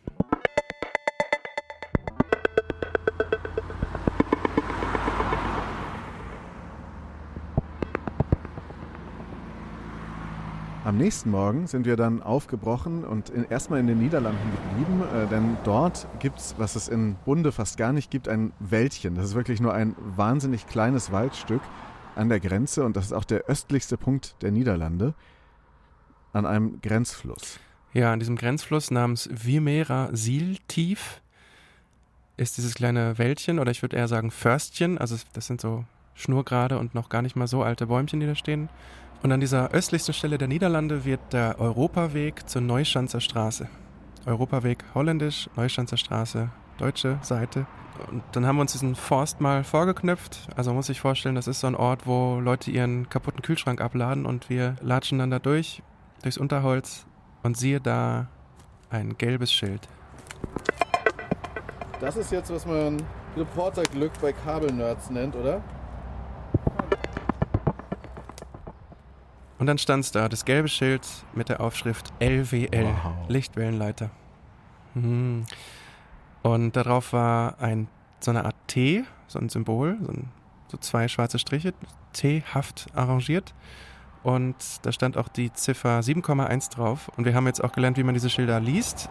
Am 10.94 11.00
nächsten 11.00 11.32
Morgen 11.32 11.66
sind 11.66 11.88
wir 11.88 11.96
dann 11.96 12.22
aufgebrochen 12.22 13.04
und 13.04 13.32
in, 13.32 13.46
erstmal 13.46 13.80
in 13.80 13.88
den 13.88 13.98
Niederlanden 13.98 14.52
geblieben, 14.52 15.02
äh, 15.02 15.28
denn 15.28 15.58
dort 15.64 16.06
gibt 16.20 16.38
es, 16.38 16.54
was 16.60 16.76
es 16.76 16.88
in 16.88 17.16
Bunde 17.26 17.52
fast 17.52 17.78
gar 17.78 17.94
nicht 17.94 18.12
gibt, 18.12 18.28
ein 18.28 18.54
Wäldchen. 18.60 19.16
Das 19.16 19.26
ist 19.26 19.34
wirklich 19.34 19.60
nur 19.60 19.74
ein 19.74 19.96
wahnsinnig 19.98 20.68
kleines 20.68 21.12
Waldstück 21.12 21.64
an 22.16 22.30
der 22.30 22.40
Grenze 22.40 22.84
und 22.84 22.96
das 22.96 23.06
ist 23.06 23.14
auch 23.14 23.24
der 23.24 23.46
östlichste 23.46 23.98
Punkt 23.98 24.36
der 24.44 24.52
Niederlande 24.52 25.16
an 26.32 26.46
einem 26.46 26.80
Grenzfluss. 26.80 27.60
Ja, 27.94 28.14
an 28.14 28.20
diesem 28.20 28.36
Grenzfluss 28.36 28.92
namens 28.92 29.28
Wimera 29.34 30.10
Sieltief 30.14 31.22
ist 32.38 32.58
dieses 32.58 32.76
kleine 32.76 33.18
Wäldchen 33.18 33.58
oder 33.58 33.72
ich 33.72 33.82
würde 33.82 33.98
eher 33.98 34.08
sagen 34.08 34.30
Förstchen, 34.30 35.00
also 35.00 35.16
das 35.34 35.48
sind 35.48 35.60
so 35.60 35.86
schnurgerade 36.14 36.78
und 36.78 36.94
noch 36.94 37.10
gar 37.10 37.24
nicht 37.24 37.36
mal 37.36 37.48
so 37.48 37.64
alte 37.64 37.88
Bäumchen, 37.88 38.20
die 38.20 38.28
da 38.28 38.36
stehen. 38.36 38.70
Und 39.24 39.32
an 39.32 39.40
dieser 39.40 39.72
östlichsten 39.72 40.14
Stelle 40.14 40.38
der 40.38 40.50
Niederlande 40.50 41.06
wird 41.06 41.22
der 41.32 41.58
Europaweg 41.58 42.48
zur 42.50 42.62
Neuschanzer 42.62 43.22
Straße. 43.22 43.70
Europaweg 44.26 44.84
holländisch, 44.94 45.50
Neuschanzer 45.56 45.96
Straße, 45.96 46.50
deutsche 46.78 47.20
Seite. 47.22 47.66
Und 48.12 48.22
dann 48.34 48.46
haben 48.46 48.58
wir 48.58 48.62
uns 48.62 48.74
diesen 48.74 48.96
Forst 48.96 49.40
mal 49.40 49.64
vorgeknüpft. 49.64 50.50
Also 50.58 50.72
man 50.72 50.78
muss 50.78 50.88
sich 50.88 51.00
vorstellen, 51.00 51.36
das 51.36 51.48
ist 51.48 51.62
so 51.62 51.68
ein 51.68 51.76
Ort, 51.76 52.06
wo 52.06 52.42
Leute 52.42 52.70
ihren 52.70 53.08
kaputten 53.08 53.42
Kühlschrank 53.42 53.80
abladen 53.80 54.26
und 54.26 54.50
wir 54.50 54.76
latschen 54.82 55.20
dann 55.20 55.32
da 55.32 55.40
durch, 55.40 55.82
durchs 56.22 56.38
Unterholz 56.38 57.06
und 57.44 57.56
siehe 57.56 57.80
da 57.80 58.28
ein 58.90 59.18
gelbes 59.18 59.54
Schild. 59.54 59.88
Das 62.02 62.18
ist 62.18 62.30
jetzt, 62.34 62.52
was 62.52 62.66
man 62.66 63.02
Reporterglück 63.38 64.12
bei 64.22 64.34
Kabelnerds 64.34 65.10
nennt, 65.10 65.38
oder? 65.38 65.62
Und 69.64 69.68
dann 69.68 69.78
stand 69.78 70.04
es 70.04 70.12
da, 70.12 70.28
das 70.28 70.44
gelbe 70.44 70.68
Schild 70.68 71.08
mit 71.34 71.48
der 71.48 71.62
Aufschrift 71.62 72.12
LWL, 72.20 72.84
Wow. 72.84 73.30
Lichtwellenleiter. 73.30 74.10
Mhm. 74.94 75.46
Und 76.42 76.76
darauf 76.76 77.14
war 77.14 77.62
ein, 77.62 77.88
so 78.20 78.32
eine 78.32 78.44
Art 78.44 78.58
T, 78.68 79.06
so 79.28 79.40
ein 79.40 79.48
Symbol, 79.48 79.98
so, 80.02 80.12
ein, 80.12 80.28
so 80.68 80.76
zwei 80.76 81.08
schwarze 81.08 81.40
Striche, 81.40 81.74
T-haft 82.12 82.88
arrangiert. 82.94 83.54
Und 84.22 84.58
da 84.82 84.92
stand 84.92 85.16
auch 85.16 85.30
die 85.30 85.54
Ziffer 85.54 86.02
7,1 86.02 86.70
drauf. 86.76 87.10
Und 87.16 87.24
wir 87.24 87.34
haben 87.34 87.48
jetzt 87.48 87.64
auch 87.64 87.72
gelernt, 87.72 87.96
wie 87.96 88.04
man 88.04 88.16
diese 88.16 88.30
Schilder 88.30 88.60
liest. 88.60 89.10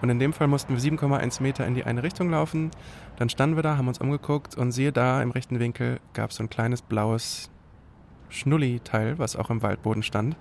Und 0.00 0.10
in 0.10 0.20
dem 0.20 0.32
Fall 0.32 0.46
mussten 0.46 0.74
wir 0.74 0.80
7,1 0.80 1.42
Meter 1.42 1.66
in 1.66 1.74
die 1.74 1.82
eine 1.82 2.04
Richtung 2.04 2.30
laufen. 2.30 2.70
Dann 3.16 3.28
standen 3.28 3.56
wir 3.56 3.64
da, 3.64 3.76
haben 3.76 3.88
uns 3.88 3.98
umgeguckt 3.98 4.56
und 4.56 4.70
siehe 4.70 4.92
da, 4.92 5.20
im 5.20 5.32
rechten 5.32 5.58
Winkel 5.58 5.98
gab 6.12 6.30
es 6.30 6.36
so 6.36 6.44
ein 6.44 6.50
kleines 6.50 6.82
blaues 6.82 7.50
Schnulli-Teil, 8.32 9.18
was 9.18 9.36
auch 9.36 9.50
im 9.50 9.62
Waldboden 9.62 10.02
stand. 10.02 10.36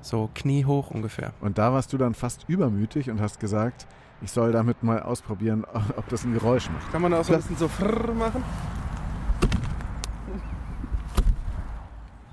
So 0.00 0.28
kniehoch 0.34 0.90
ungefähr. 0.90 1.32
Und 1.40 1.58
da 1.58 1.72
warst 1.72 1.92
du 1.92 1.98
dann 1.98 2.14
fast 2.14 2.44
übermütig 2.48 3.10
und 3.10 3.20
hast 3.20 3.40
gesagt, 3.40 3.86
ich 4.20 4.30
soll 4.30 4.52
damit 4.52 4.82
mal 4.82 5.00
ausprobieren, 5.00 5.64
ob 5.96 6.08
das 6.08 6.24
ein 6.24 6.34
Geräusch 6.34 6.68
macht. 6.70 6.92
Kann 6.92 7.02
man 7.02 7.14
auch 7.14 7.24
so 7.24 7.32
ein 7.32 7.38
bisschen 7.38 7.56
so 7.56 7.68
frrr 7.68 8.12
machen? 8.14 8.42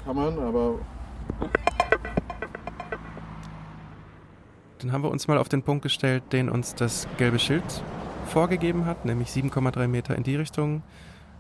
Kann 0.04 0.16
man, 0.16 0.38
aber 0.38 0.80
Dann 4.80 4.92
haben 4.92 5.04
wir 5.04 5.10
uns 5.10 5.28
mal 5.28 5.40
auf 5.40 5.50
den 5.50 5.64
Punkt 5.64 5.82
gestellt, 5.82 6.22
den 6.32 6.48
uns 6.48 6.76
das 6.76 7.08
gelbe 7.18 7.40
Schild 7.40 7.64
vorgegeben 8.28 8.86
hat, 8.86 9.06
nämlich 9.06 9.30
7,3 9.30 9.88
Meter 9.88 10.16
in 10.16 10.22
die 10.22 10.36
Richtung, 10.36 10.84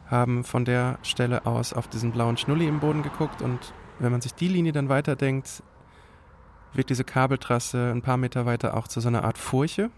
haben 0.07 0.43
von 0.43 0.65
der 0.65 0.99
Stelle 1.01 1.45
aus 1.45 1.73
auf 1.73 1.87
diesen 1.87 2.11
blauen 2.11 2.37
Schnulli 2.37 2.67
im 2.67 2.79
Boden 2.79 3.03
geguckt 3.03 3.41
und 3.41 3.73
wenn 3.99 4.11
man 4.11 4.21
sich 4.21 4.33
die 4.33 4.47
Linie 4.47 4.71
dann 4.71 4.89
weiterdenkt, 4.89 5.63
wird 6.73 6.89
diese 6.89 7.03
Kabeltrasse 7.03 7.91
ein 7.91 8.01
paar 8.01 8.17
Meter 8.17 8.45
weiter 8.45 8.75
auch 8.75 8.87
zu 8.87 8.99
so 8.99 9.07
einer 9.07 9.23
Art 9.23 9.37
Furche. 9.37 9.89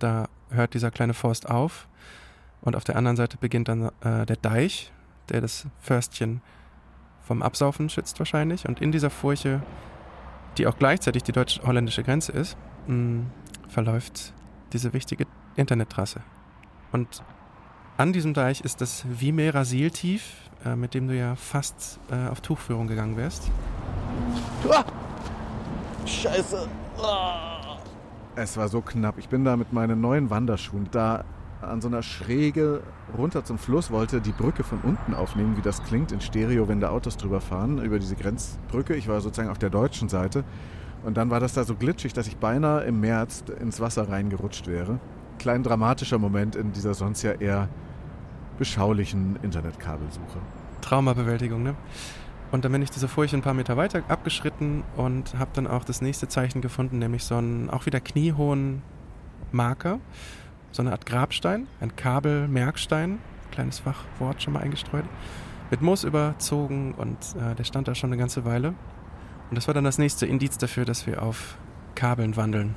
Da 0.00 0.28
hört 0.50 0.74
dieser 0.74 0.90
kleine 0.90 1.14
Forst 1.14 1.48
auf 1.48 1.88
und 2.60 2.74
auf 2.74 2.84
der 2.84 2.96
anderen 2.96 3.16
Seite 3.16 3.36
beginnt 3.36 3.68
dann 3.68 3.90
äh, 4.00 4.26
der 4.26 4.36
Deich, 4.36 4.92
der 5.28 5.40
das 5.40 5.66
Förstchen 5.80 6.42
vom 7.20 7.42
Absaufen 7.42 7.88
schützt 7.88 8.18
wahrscheinlich 8.18 8.68
und 8.68 8.80
in 8.80 8.90
dieser 8.90 9.10
Furche 9.10 9.62
die 10.58 10.66
auch 10.66 10.76
gleichzeitig 10.78 11.22
die 11.22 11.32
deutsch-holländische 11.32 12.02
Grenze 12.02 12.32
ist, 12.32 12.56
mh, 12.86 13.24
verläuft 13.68 14.34
diese 14.72 14.92
wichtige 14.92 15.26
Internettrasse. 15.56 16.22
Und 16.92 17.22
an 17.98 18.12
diesem 18.12 18.32
Deich 18.32 18.60
ist 18.60 18.80
das 18.80 19.04
Wimera 19.08 19.64
Sieltief, 19.64 20.36
äh, 20.64 20.76
mit 20.76 20.94
dem 20.94 21.08
du 21.08 21.16
ja 21.16 21.34
fast 21.34 21.98
äh, 22.10 22.28
auf 22.28 22.40
Tuchführung 22.40 22.86
gegangen 22.86 23.16
wärst. 23.16 23.50
Scheiße. 26.06 26.68
Es 28.36 28.56
war 28.56 28.68
so 28.68 28.80
knapp. 28.80 29.18
Ich 29.18 29.28
bin 29.28 29.44
da 29.44 29.56
mit 29.56 29.72
meinen 29.72 30.00
neuen 30.00 30.30
Wanderschuhen 30.30 30.88
da 30.92 31.24
an 31.60 31.80
so 31.80 31.88
einer 31.88 32.04
Schräge 32.04 32.82
runter 33.16 33.44
zum 33.44 33.58
Fluss, 33.58 33.90
wollte 33.90 34.20
die 34.20 34.30
Brücke 34.30 34.62
von 34.62 34.78
unten 34.82 35.12
aufnehmen, 35.12 35.56
wie 35.56 35.62
das 35.62 35.82
klingt 35.82 36.12
in 36.12 36.20
Stereo, 36.20 36.68
wenn 36.68 36.78
da 36.78 36.90
Autos 36.90 37.16
drüber 37.16 37.40
fahren, 37.40 37.82
über 37.82 37.98
diese 37.98 38.14
Grenzbrücke. 38.14 38.94
Ich 38.94 39.08
war 39.08 39.20
sozusagen 39.20 39.50
auf 39.50 39.58
der 39.58 39.70
deutschen 39.70 40.08
Seite. 40.08 40.44
Und 41.04 41.16
dann 41.16 41.30
war 41.30 41.40
das 41.40 41.54
da 41.54 41.64
so 41.64 41.74
glitschig, 41.74 42.12
dass 42.12 42.28
ich 42.28 42.36
beinahe 42.36 42.84
im 42.84 43.00
März 43.00 43.42
ins 43.60 43.80
Wasser 43.80 44.08
reingerutscht 44.08 44.68
wäre. 44.68 45.00
Klein 45.40 45.64
dramatischer 45.64 46.18
Moment 46.18 46.54
in 46.54 46.70
dieser 46.72 46.94
sonst 46.94 47.22
ja 47.22 47.32
eher 47.32 47.68
beschaulichen 48.58 49.38
Internetkabelsuche. 49.42 50.38
Traumabewältigung, 50.80 51.62
ne? 51.62 51.74
Und 52.50 52.64
dann 52.64 52.72
bin 52.72 52.80
ich 52.80 52.90
diese 52.90 53.08
Furche 53.08 53.36
ein 53.36 53.42
paar 53.42 53.54
Meter 53.54 53.76
weiter 53.76 54.02
abgeschritten 54.08 54.82
und 54.96 55.38
habe 55.38 55.50
dann 55.52 55.66
auch 55.66 55.84
das 55.84 56.00
nächste 56.00 56.28
Zeichen 56.28 56.62
gefunden, 56.62 56.98
nämlich 56.98 57.24
so 57.24 57.36
einen 57.36 57.68
auch 57.68 57.84
wieder 57.84 58.00
kniehohen 58.00 58.82
Marker, 59.52 60.00
so 60.72 60.82
eine 60.82 60.92
Art 60.92 61.04
Grabstein, 61.04 61.66
ein 61.80 61.94
Kabelmerkstein, 61.94 63.18
kleines 63.50 63.80
Fachwort 63.80 64.42
schon 64.42 64.54
mal 64.54 64.62
eingestreut, 64.62 65.04
mit 65.70 65.82
Moos 65.82 66.04
überzogen 66.04 66.94
und 66.94 67.18
äh, 67.38 67.54
der 67.54 67.64
stand 67.64 67.86
da 67.86 67.94
schon 67.94 68.10
eine 68.10 68.18
ganze 68.18 68.46
Weile. 68.46 68.68
Und 69.50 69.56
das 69.56 69.66
war 69.66 69.74
dann 69.74 69.84
das 69.84 69.98
nächste 69.98 70.26
Indiz 70.26 70.56
dafür, 70.56 70.84
dass 70.84 71.06
wir 71.06 71.22
auf 71.22 71.58
Kabeln 71.94 72.36
wandeln. 72.36 72.74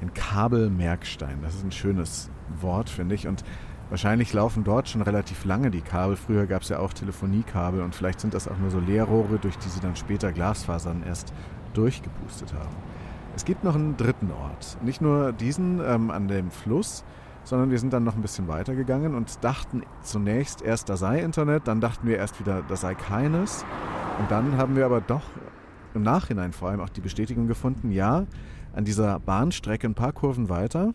Ein 0.00 0.14
Kabelmerkstein, 0.14 1.42
das 1.42 1.56
ist 1.56 1.64
ein 1.64 1.72
schönes 1.72 2.30
Wort, 2.60 2.88
finde 2.88 3.14
ich. 3.14 3.26
Und 3.26 3.44
wahrscheinlich 3.90 4.32
laufen 4.32 4.64
dort 4.64 4.88
schon 4.88 5.02
relativ 5.02 5.44
lange 5.44 5.70
die 5.70 5.82
Kabel. 5.82 6.16
Früher 6.16 6.46
gab 6.46 6.62
es 6.62 6.70
ja 6.70 6.78
auch 6.78 6.92
Telefoniekabel 6.92 7.82
und 7.82 7.94
vielleicht 7.94 8.20
sind 8.20 8.32
das 8.32 8.48
auch 8.48 8.56
nur 8.58 8.70
so 8.70 8.80
Leerrohre, 8.80 9.38
durch 9.38 9.58
die 9.58 9.68
sie 9.68 9.80
dann 9.80 9.96
später 9.96 10.32
Glasfasern 10.32 11.02
erst 11.06 11.32
durchgepustet 11.74 12.54
haben. 12.54 12.74
Es 13.36 13.44
gibt 13.44 13.62
noch 13.64 13.74
einen 13.74 13.96
dritten 13.96 14.30
Ort. 14.32 14.78
Nicht 14.82 15.00
nur 15.00 15.32
diesen 15.32 15.80
ähm, 15.84 16.10
an 16.10 16.28
dem 16.28 16.50
Fluss, 16.50 17.04
sondern 17.44 17.70
wir 17.70 17.78
sind 17.78 17.92
dann 17.92 18.04
noch 18.04 18.16
ein 18.16 18.22
bisschen 18.22 18.48
weiter 18.48 18.74
gegangen 18.74 19.14
und 19.14 19.42
dachten 19.42 19.82
zunächst 20.02 20.62
erst, 20.62 20.88
da 20.88 20.96
sei 20.96 21.20
Internet, 21.20 21.66
dann 21.66 21.80
dachten 21.80 22.06
wir 22.06 22.16
erst 22.16 22.40
wieder, 22.40 22.62
da 22.66 22.76
sei 22.76 22.94
keines. 22.94 23.64
Und 24.18 24.30
dann 24.30 24.56
haben 24.56 24.76
wir 24.76 24.84
aber 24.84 25.00
doch 25.00 25.22
im 25.94 26.02
Nachhinein 26.02 26.52
vor 26.52 26.68
allem 26.68 26.80
auch 26.80 26.88
die 26.88 27.00
Bestätigung 27.00 27.46
gefunden, 27.46 27.90
ja, 27.90 28.26
an 28.72 28.84
dieser 28.84 29.18
Bahnstrecke 29.18 29.86
ein 29.86 29.94
paar 29.94 30.12
Kurven 30.12 30.48
weiter, 30.48 30.92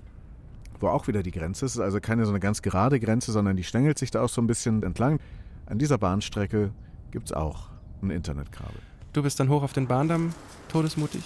wo 0.86 0.90
auch 0.90 1.08
wieder 1.08 1.24
die 1.24 1.32
Grenze 1.32 1.66
ist, 1.66 1.80
also 1.80 2.00
keine 2.00 2.26
so 2.26 2.32
eine 2.32 2.40
ganz 2.40 2.62
gerade 2.62 3.00
Grenze, 3.00 3.32
sondern 3.32 3.58
die 3.58 3.64
stängelt 3.64 3.98
sich 3.98 4.12
da 4.12 4.22
auch 4.22 4.30
so 4.30 4.40
ein 4.40 4.48
bisschen 4.48 4.84
entlang. 4.84 5.20
An 5.66 5.80
dieser 5.80 5.98
Bahnstrecke 5.98 6.72
gibt 7.10 7.26
es 7.26 7.34
auch 7.34 7.70
ein 8.04 8.12
Internetkabel. 8.12 8.76
Du 9.14 9.24
bist 9.24 9.40
dann 9.40 9.50
hoch 9.50 9.64
auf 9.64 9.74
den 9.74 9.88
Bahndamm, 9.88 10.34
todesmutig. 10.68 11.24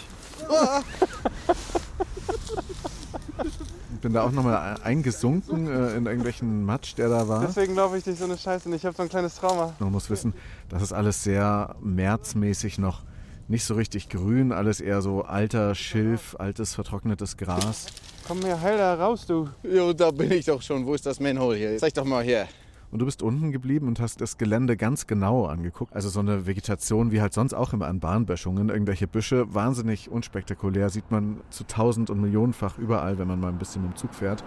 Ich 3.94 4.00
bin 4.00 4.14
da 4.14 4.24
auch 4.24 4.32
nochmal 4.32 4.78
eingesunken 4.82 5.68
äh, 5.68 5.98
in 5.98 6.06
irgendwelchen 6.06 6.64
Matsch, 6.64 6.96
der 6.98 7.10
da 7.10 7.28
war. 7.28 7.42
Deswegen 7.42 7.74
glaube 7.74 7.98
ich 7.98 8.06
dich 8.06 8.18
so 8.18 8.24
eine 8.24 8.38
Scheiße 8.38 8.70
nicht. 8.70 8.80
Ich 8.80 8.86
habe 8.86 8.96
so 8.96 9.04
ein 9.04 9.10
kleines 9.10 9.36
Trauma. 9.36 9.74
Man 9.80 9.92
muss 9.92 10.10
wissen, 10.10 10.34
das 10.70 10.82
ist 10.82 10.94
alles 10.94 11.22
sehr 11.22 11.76
märzmäßig 11.82 12.78
noch 12.78 13.02
nicht 13.50 13.66
so 13.66 13.74
richtig 13.74 14.10
grün, 14.10 14.52
alles 14.52 14.80
eher 14.80 15.02
so 15.02 15.24
alter 15.24 15.74
Schilf, 15.74 16.36
altes 16.38 16.76
vertrocknetes 16.76 17.36
Gras. 17.36 17.88
Komm 18.28 18.40
mir 18.40 18.62
heil 18.62 18.78
da 18.78 18.94
raus, 18.94 19.26
du. 19.26 19.50
Jo, 19.64 19.92
da 19.92 20.12
bin 20.12 20.32
ich 20.32 20.46
doch 20.46 20.62
schon. 20.62 20.86
Wo 20.86 20.94
ist 20.94 21.06
das 21.06 21.20
Manhole 21.20 21.58
hier? 21.58 21.78
Zeig 21.78 21.96
doch 21.96 22.06
mal 22.06 22.24
her. 22.24 22.48
Und 22.92 23.00
du 23.00 23.06
bist 23.06 23.24
unten 23.24 23.52
geblieben 23.52 23.88
und 23.88 24.00
hast 24.00 24.22
das 24.22 24.38
Gelände 24.38 24.78
ganz 24.78 25.08
genau 25.08 25.46
angeguckt. 25.46 25.96
Also 25.96 26.10
so 26.10 26.20
eine 26.20 26.46
Vegetation 26.46 27.12
wie 27.12 27.22
halt 27.22 27.34
sonst 27.34 27.54
auch 27.54 27.74
immer 27.74 27.88
an 27.88 28.00
Bahnböschungen. 28.00 28.70
Irgendwelche 28.70 29.08
Büsche, 29.08 29.52
wahnsinnig 29.54 30.10
unspektakulär, 30.10 30.90
sieht 30.90 31.10
man 31.10 31.42
zu 31.50 31.66
tausend 31.66 32.12
und 32.12 32.22
millionenfach 32.22 32.78
überall, 32.78 33.18
wenn 33.18 33.28
man 33.28 33.40
mal 33.40 33.50
ein 33.50 33.58
bisschen 33.58 33.82
mit 33.82 33.94
dem 33.94 33.98
Zug 33.98 34.14
fährt. 34.14 34.44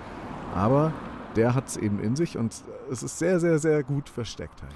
Aber 0.54 0.92
der 1.34 1.54
hat 1.54 1.66
es 1.68 1.76
eben 1.76 2.00
in 2.00 2.14
sich 2.14 2.36
und 2.36 2.54
es 2.90 3.02
ist 3.02 3.18
sehr, 3.18 3.40
sehr, 3.40 3.58
sehr 3.58 3.82
gut 3.82 4.08
versteckt. 4.08 4.62
Halt. 4.62 4.72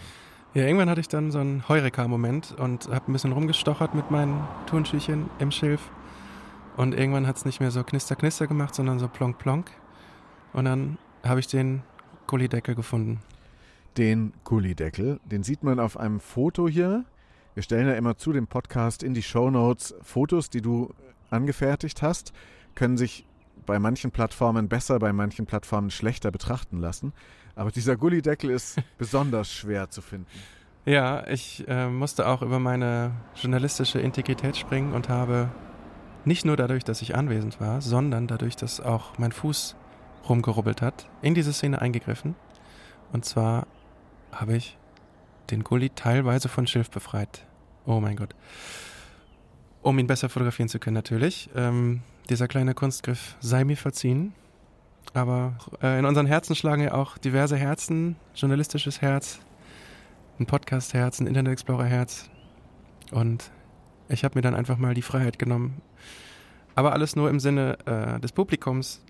Ja, 0.57 0.63
irgendwann 0.63 0.89
hatte 0.89 1.03
ich 1.03 1.09
dann 1.09 1.31
so 1.31 1.39
einen 1.39 1.69
Heureka-Moment 1.69 2.57
und 2.59 2.89
habe 2.89 3.11
ein 3.11 3.13
bisschen 3.13 3.33
rumgestochert 3.33 3.95
mit 3.95 4.11
meinen 4.11 4.43
Turnschuhchen 4.65 5.29
im 5.39 5.51
Schilf. 5.51 5.91
Und 6.79 6.95
irgendwann 6.95 7.27
hat 7.27 7.37
es 7.37 7.45
nicht 7.45 7.61
mehr 7.61 7.71
so 7.71 7.85
knister, 7.85 8.17
knister 8.17 8.47
gemacht, 8.47 8.75
sondern 8.75 8.99
so 8.99 9.07
plonk, 9.07 9.37
plonk. 9.37 9.71
Und 10.55 10.65
dann 10.65 10.97
habe 11.23 11.41
ich 11.41 11.47
den 11.47 11.83
Gullideckel 12.27 12.75
gefunden. 12.75 13.21
Den 13.99 14.33
Gullideckel, 14.45 15.21
den 15.27 15.43
sieht 15.43 15.63
man 15.63 15.79
auf 15.79 15.99
einem 15.99 16.21
Foto 16.21 16.69
hier. 16.69 17.05
Wir 17.53 17.63
stellen 17.63 17.87
ja 17.87 17.93
immer 17.93 18.17
zu 18.17 18.33
dem 18.33 18.47
Podcast 18.47 19.03
in 19.03 19.13
die 19.13 19.23
Show 19.23 19.51
Notes 19.51 19.95
Fotos, 20.01 20.49
die 20.49 20.63
du 20.63 20.95
angefertigt 21.29 22.01
hast, 22.01 22.33
können 22.75 22.97
sich 22.97 23.27
bei 23.67 23.79
manchen 23.79 24.11
Plattformen 24.11 24.71
besser, 24.71 24.99
bei 25.01 25.13
manchen 25.13 25.45
Plattformen 25.45 25.91
schlechter 25.91 26.31
betrachten 26.31 26.79
lassen. 26.79 27.13
Aber 27.57 27.73
dieser 27.73 27.97
Gullideckel 27.97 28.51
ist 28.51 28.79
besonders 28.99 29.53
schwer 29.53 29.91
zu 29.91 30.03
finden. 30.03 30.29
Ja, 30.85 31.27
ich 31.27 31.67
äh, 31.67 31.89
musste 31.89 32.29
auch 32.29 32.43
über 32.43 32.61
meine 32.61 33.11
journalistische 33.35 33.99
Integrität 33.99 34.57
springen 34.57 34.93
und 34.93 35.09
habe 35.09 35.51
nicht 36.25 36.45
nur 36.45 36.57
dadurch, 36.57 36.85
dass 36.85 37.03
ich 37.03 37.17
anwesend 37.17 37.61
war, 37.61 37.81
sondern 37.81 38.29
dadurch, 38.29 38.55
dass 38.55 38.81
auch 38.81 39.19
mein 39.19 39.33
Fuß 39.33 39.75
rumgerubbelt 40.29 40.83
hat, 40.83 41.09
in 41.23 41.35
diese 41.35 41.53
Szene 41.53 41.81
eingegriffen. 41.81 42.37
Und 43.13 43.25
zwar 43.25 43.67
habe 44.31 44.57
ich 44.57 44.77
den 45.51 45.65
Gully 45.65 45.91
teilweise 45.91 46.49
von 46.49 46.67
Schilf 46.67 46.91
befreit. 46.91 47.47
Oh 47.85 48.01
mein 48.01 48.17
Gott. 48.17 48.35
Um 49.83 49.99
ihn 49.99 50.09
besser 50.09 50.29
fotografieren 50.29 50.69
zu 50.69 50.79
können, 50.79 50.95
natürlich. 50.95 51.49
Ähm, 51.55 52.03
dieser 52.29 52.49
kleine 52.49 52.75
Kunstgriff 52.75 53.37
sei 53.41 53.65
mir 53.65 53.77
verziehen. 53.77 54.35
Aber 55.15 55.57
äh, 55.83 55.99
in 55.99 56.05
unseren 56.05 56.27
Herzen 56.27 56.55
schlagen 56.55 56.83
ja 56.83 56.95
auch 56.95 57.19
diverse 57.19 57.57
Herzen, 57.57 58.17
journalistisches 58.35 59.01
Herz, 59.01 59.41
ein 60.39 60.47
Podcast-Herz, 60.47 61.21
ein 61.21 61.27
Internet 61.27 61.53
Explorer-Herz. 61.53 62.29
Und 63.11 63.51
ich 64.09 64.25
habe 64.25 64.37
mir 64.37 64.43
dann 64.43 64.55
einfach 64.55 64.79
mal 64.79 64.95
die 64.95 65.03
Freiheit 65.03 65.39
genommen. 65.39 65.81
Aber 66.75 66.93
alles 66.93 67.17
nur 67.17 67.31
im 67.31 67.41
Sinne 67.41 67.79
äh, 67.87 68.21
des 68.21 68.33
Publikums. 68.33 69.03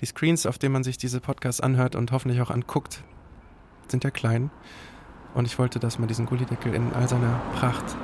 Die 0.00 0.06
Screens, 0.06 0.46
auf 0.46 0.58
denen 0.58 0.72
man 0.72 0.82
sich 0.82 0.96
diese 0.96 1.20
Podcasts 1.20 1.60
anhört 1.60 1.94
und 1.94 2.10
hoffentlich 2.10 2.40
auch 2.40 2.50
anguckt, 2.50 3.04
sind 3.88 4.04
ja 4.04 4.10
klein. 4.10 4.50
Und 5.34 5.46
ich 5.46 5.58
wollte, 5.58 5.78
dass 5.78 5.98
man 5.98 6.08
diesen 6.08 6.26
Gullideckel 6.26 6.74
in 6.74 6.92
all 6.92 7.08
seiner 7.08 7.40
Pracht 7.54 7.96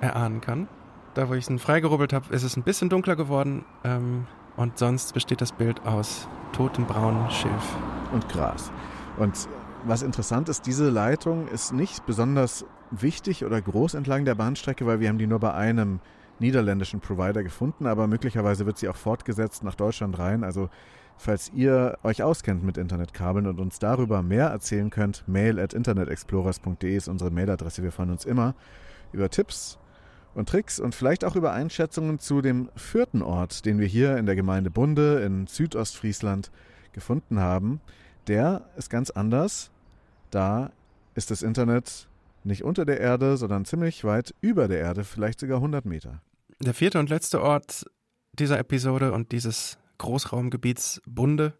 erahnen 0.00 0.40
kann. 0.40 0.68
Da, 1.14 1.28
wo 1.28 1.34
ich 1.34 1.48
ihn 1.48 1.58
freigerubbelt 1.58 2.12
habe, 2.12 2.32
ist 2.34 2.42
es 2.42 2.56
ein 2.56 2.62
bisschen 2.62 2.88
dunkler 2.88 3.16
geworden. 3.16 3.64
Ähm, 3.84 4.26
und 4.58 4.76
sonst 4.76 5.14
besteht 5.14 5.40
das 5.40 5.52
Bild 5.52 5.86
aus 5.86 6.28
totem 6.52 6.84
braunen 6.84 7.30
Schilf. 7.30 7.76
Und 8.12 8.28
Gras. 8.28 8.72
Und 9.16 9.48
was 9.84 10.02
interessant 10.02 10.48
ist, 10.48 10.66
diese 10.66 10.90
Leitung 10.90 11.46
ist 11.48 11.72
nicht 11.72 12.04
besonders 12.06 12.66
wichtig 12.90 13.44
oder 13.44 13.60
groß 13.62 13.94
entlang 13.94 14.24
der 14.24 14.34
Bahnstrecke, 14.34 14.84
weil 14.84 14.98
wir 14.98 15.08
haben 15.08 15.18
die 15.18 15.26
nur 15.26 15.38
bei 15.38 15.54
einem 15.54 16.00
niederländischen 16.40 17.00
Provider 17.00 17.42
gefunden, 17.42 17.86
aber 17.86 18.06
möglicherweise 18.06 18.66
wird 18.66 18.78
sie 18.78 18.88
auch 18.88 18.96
fortgesetzt 18.96 19.62
nach 19.62 19.74
Deutschland 19.74 20.18
rein. 20.18 20.42
Also 20.42 20.70
falls 21.16 21.52
ihr 21.54 21.96
euch 22.02 22.22
auskennt 22.22 22.64
mit 22.64 22.78
Internetkabeln 22.78 23.46
und 23.46 23.60
uns 23.60 23.78
darüber 23.78 24.22
mehr 24.22 24.48
erzählen 24.48 24.90
könnt, 24.90 25.22
mail 25.28 25.60
at 25.60 25.74
internetexplorers.de 25.74 26.96
ist 26.96 27.08
unsere 27.08 27.30
Mailadresse. 27.30 27.82
Wir 27.82 27.92
freuen 27.92 28.10
uns 28.10 28.24
immer 28.24 28.54
über 29.12 29.28
Tipps 29.30 29.78
und 30.38 30.48
Tricks 30.48 30.80
und 30.80 30.94
vielleicht 30.94 31.24
auch 31.24 31.36
über 31.36 31.52
Einschätzungen 31.52 32.18
zu 32.18 32.40
dem 32.40 32.70
vierten 32.76 33.22
Ort, 33.22 33.66
den 33.66 33.78
wir 33.78 33.86
hier 33.86 34.16
in 34.16 34.26
der 34.26 34.36
Gemeinde 34.36 34.70
Bunde 34.70 35.20
in 35.20 35.46
Südostfriesland 35.46 36.50
gefunden 36.92 37.40
haben 37.40 37.80
der 38.28 38.68
ist 38.76 38.90
ganz 38.90 39.10
anders. 39.10 39.70
Da 40.30 40.70
ist 41.14 41.30
das 41.30 41.42
Internet 41.42 42.08
nicht 42.44 42.62
unter 42.62 42.84
der 42.84 43.00
Erde, 43.00 43.36
sondern 43.36 43.64
ziemlich 43.64 44.04
weit 44.04 44.34
über 44.40 44.68
der 44.68 44.78
Erde, 44.78 45.04
vielleicht 45.04 45.40
sogar 45.40 45.56
100 45.56 45.84
Meter. 45.84 46.22
Der 46.60 46.74
vierte 46.74 46.98
und 46.98 47.10
letzte 47.10 47.42
Ort 47.42 47.86
dieser 48.38 48.58
Episode 48.58 49.12
und 49.12 49.32
dieses 49.32 49.78
Großraumgebiets 49.98 51.02
Bunde 51.06 51.54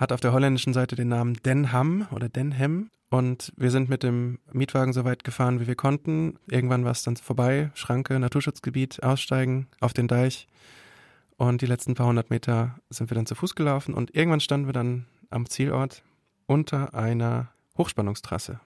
hat 0.00 0.12
auf 0.12 0.20
der 0.20 0.32
holländischen 0.32 0.72
Seite 0.72 0.96
den 0.96 1.08
Namen 1.08 1.34
Den 1.44 1.72
Ham 1.72 2.08
oder 2.10 2.30
Den 2.30 2.52
Hem. 2.52 2.88
Und 3.10 3.52
wir 3.58 3.70
sind 3.70 3.90
mit 3.90 4.02
dem 4.02 4.38
Mietwagen 4.50 4.94
so 4.94 5.04
weit 5.04 5.24
gefahren, 5.24 5.60
wie 5.60 5.66
wir 5.66 5.74
konnten. 5.74 6.38
Irgendwann 6.48 6.86
war 6.86 6.92
es 6.92 7.02
dann 7.02 7.16
vorbei. 7.16 7.70
Schranke, 7.74 8.18
Naturschutzgebiet, 8.18 9.02
aussteigen 9.02 9.68
auf 9.78 9.92
den 9.92 10.08
Deich. 10.08 10.48
Und 11.36 11.60
die 11.60 11.66
letzten 11.66 11.94
paar 11.96 12.06
hundert 12.06 12.30
Meter 12.30 12.78
sind 12.88 13.10
wir 13.10 13.14
dann 13.14 13.26
zu 13.26 13.34
Fuß 13.34 13.54
gelaufen. 13.54 13.92
Und 13.92 14.14
irgendwann 14.16 14.40
standen 14.40 14.68
wir 14.68 14.72
dann 14.72 15.04
am 15.28 15.46
Zielort 15.46 16.02
unter 16.46 16.94
einer 16.94 17.48
Hochspannungstrasse. 17.76 18.58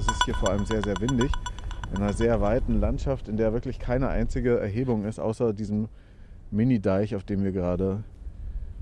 Es 0.00 0.04
ist 0.04 0.24
hier 0.24 0.34
vor 0.34 0.50
allem 0.50 0.66
sehr, 0.66 0.82
sehr 0.82 1.00
windig. 1.00 1.30
In 1.92 1.98
einer 1.98 2.12
sehr 2.12 2.40
weiten 2.40 2.80
Landschaft, 2.80 3.28
in 3.28 3.36
der 3.36 3.52
wirklich 3.52 3.78
keine 3.78 4.08
einzige 4.08 4.58
Erhebung 4.58 5.04
ist, 5.04 5.20
außer 5.20 5.52
diesem 5.52 5.88
Mini-Deich, 6.50 7.14
auf 7.14 7.24
dem 7.24 7.42
wir 7.44 7.52
gerade 7.52 8.04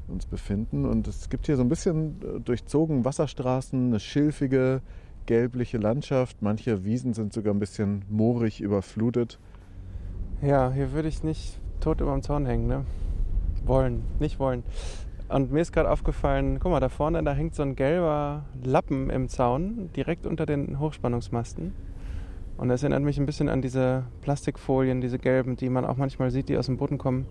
uns 0.08 0.26
befinden. 0.26 0.84
Und 0.84 1.08
es 1.08 1.28
gibt 1.28 1.46
hier 1.46 1.56
so 1.56 1.62
ein 1.62 1.68
bisschen 1.68 2.20
äh, 2.22 2.40
durchzogen 2.40 3.04
Wasserstraßen, 3.04 3.88
eine 3.88 4.00
schilfige, 4.00 4.80
gelbliche 5.26 5.78
Landschaft. 5.78 6.42
Manche 6.42 6.84
Wiesen 6.84 7.14
sind 7.14 7.32
sogar 7.32 7.52
ein 7.52 7.58
bisschen 7.58 8.04
moorig 8.08 8.60
überflutet. 8.60 9.38
Ja, 10.42 10.70
hier 10.70 10.92
würde 10.92 11.08
ich 11.08 11.22
nicht 11.24 11.58
tot 11.80 12.00
über 12.00 12.12
dem 12.12 12.22
Zaun 12.22 12.46
hängen, 12.46 12.66
ne? 12.66 12.84
wollen, 13.66 14.02
nicht 14.18 14.38
wollen. 14.38 14.62
Und 15.28 15.50
mir 15.50 15.60
ist 15.60 15.72
gerade 15.72 15.90
aufgefallen, 15.90 16.60
guck 16.60 16.70
mal, 16.70 16.80
da 16.80 16.88
vorne, 16.88 17.22
da 17.24 17.32
hängt 17.32 17.54
so 17.54 17.62
ein 17.62 17.74
gelber 17.74 18.44
Lappen 18.62 19.10
im 19.10 19.28
Zaun, 19.28 19.90
direkt 19.96 20.26
unter 20.26 20.46
den 20.46 20.78
Hochspannungsmasten. 20.78 21.72
Und 22.56 22.68
das 22.68 22.82
erinnert 22.82 23.02
mich 23.02 23.18
ein 23.18 23.26
bisschen 23.26 23.48
an 23.48 23.60
diese 23.60 24.04
Plastikfolien, 24.22 25.00
diese 25.00 25.18
gelben, 25.18 25.56
die 25.56 25.68
man 25.68 25.84
auch 25.84 25.96
manchmal 25.96 26.30
sieht, 26.30 26.48
die 26.48 26.56
aus 26.56 26.66
dem 26.66 26.76
Boden 26.76 26.96
kommen, 26.96 27.26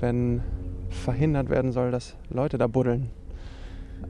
wenn 0.00 0.42
verhindert 0.90 1.48
werden 1.48 1.72
soll, 1.72 1.90
dass 1.90 2.16
Leute 2.30 2.58
da 2.58 2.66
buddeln. 2.66 3.10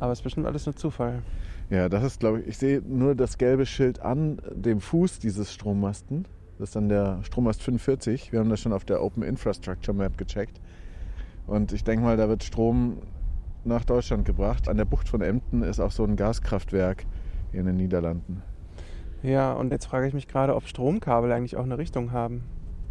Aber 0.01 0.13
es 0.13 0.19
ist 0.19 0.25
bestimmt 0.25 0.47
alles 0.47 0.67
nur 0.67 0.77
Zufall. 0.77 1.23
Ja, 1.71 1.89
das 1.89 2.05
ist, 2.05 2.21
glaube 2.21 2.41
ich, 2.41 2.49
ich 2.49 2.59
sehe 2.59 2.81
nur 2.81 3.15
das 3.15 3.39
gelbe 3.39 3.67
Schild 3.67 4.01
an 4.01 4.41
dem 4.55 4.81
Fuß 4.81 5.19
dieses 5.19 5.53
Strommasten. 5.53 6.27
Das 6.59 6.71
ist 6.71 6.77
dann 6.77 6.89
der 6.89 7.21
Strommast 7.23 7.63
45. 7.63 8.33
Wir 8.33 8.41
haben 8.41 8.51
das 8.51 8.61
schon 8.61 8.73
auf 8.73 8.85
der 8.85 9.03
Open 9.03 9.23
Infrastructure 9.23 9.97
Map 9.97 10.17
gecheckt. 10.17 10.61
Und 11.47 11.73
ich 11.73 11.85
denke 11.85 12.05
mal, 12.05 12.17
da 12.17 12.29
wird 12.29 12.45
Strom 12.45 12.99
nach 13.65 13.85
Deutschland 13.85 14.25
gebracht. 14.25 14.69
An 14.69 14.77
der 14.77 14.85
Bucht 14.85 15.09
von 15.09 15.21
Emden 15.21 15.63
ist 15.63 15.81
auch 15.81 15.91
so 15.91 16.05
ein 16.05 16.17
Gaskraftwerk 16.17 17.05
hier 17.51 17.61
in 17.61 17.67
den 17.67 17.77
Niederlanden. 17.77 18.43
Ja, 19.23 19.53
und 19.53 19.73
jetzt 19.73 19.87
frage 19.87 20.07
ich 20.07 20.15
mich 20.15 20.29
gerade, 20.29 20.55
ob 20.55 20.67
Stromkabel 20.67 21.33
eigentlich 21.33 21.57
auch 21.57 21.65
eine 21.65 21.79
Richtung 21.79 22.13
haben. 22.13 22.45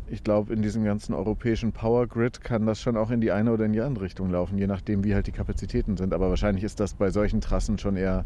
Ich 0.07 0.23
glaube, 0.23 0.53
in 0.53 0.61
diesem 0.61 0.83
ganzen 0.83 1.13
europäischen 1.13 1.71
Power 1.71 2.05
Grid 2.05 2.41
kann 2.41 2.67
das 2.67 2.79
schon 2.79 2.95
auch 2.95 3.09
in 3.09 3.21
die 3.21 3.31
eine 3.31 3.51
oder 3.51 3.65
in 3.65 3.73
die 3.73 3.81
andere 3.81 4.05
Richtung 4.05 4.29
laufen, 4.29 4.57
je 4.57 4.67
nachdem, 4.67 5.03
wie 5.03 5.15
halt 5.15 5.25
die 5.25 5.31
Kapazitäten 5.31 5.97
sind. 5.97 6.13
Aber 6.13 6.29
wahrscheinlich 6.29 6.63
ist 6.63 6.79
das 6.79 6.93
bei 6.93 7.09
solchen 7.09 7.41
Trassen 7.41 7.79
schon 7.79 7.97
eher 7.97 8.23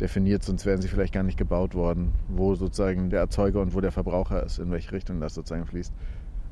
definiert, 0.00 0.42
sonst 0.42 0.64
wären 0.64 0.80
sie 0.80 0.88
vielleicht 0.88 1.12
gar 1.12 1.22
nicht 1.22 1.36
gebaut 1.36 1.74
worden, 1.74 2.12
wo 2.28 2.54
sozusagen 2.54 3.10
der 3.10 3.20
Erzeuger 3.20 3.60
und 3.60 3.74
wo 3.74 3.80
der 3.80 3.92
Verbraucher 3.92 4.42
ist, 4.42 4.58
in 4.58 4.70
welche 4.70 4.92
Richtung 4.92 5.20
das 5.20 5.34
sozusagen 5.34 5.66
fließt. 5.66 5.92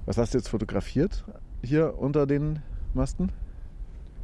Was 0.05 0.19
hast 0.19 0.35
du 0.35 0.39
jetzt 0.39 0.49
fotografiert 0.49 1.25
hier 1.63 1.99
unter 1.99 2.27
den 2.27 2.61
Masten? 2.93 3.33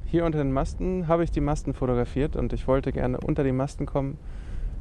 Hier 0.05 0.25
unter 0.25 0.39
den 0.39 0.53
Masten 0.53 1.09
habe 1.09 1.25
ich 1.25 1.31
die 1.31 1.41
Masten 1.41 1.75
fotografiert 1.75 2.37
und 2.37 2.53
ich 2.53 2.67
wollte 2.69 2.93
gerne 2.93 3.19
unter 3.19 3.45
die 3.45 3.53
Masten 3.53 3.87
kommen, 3.87 4.19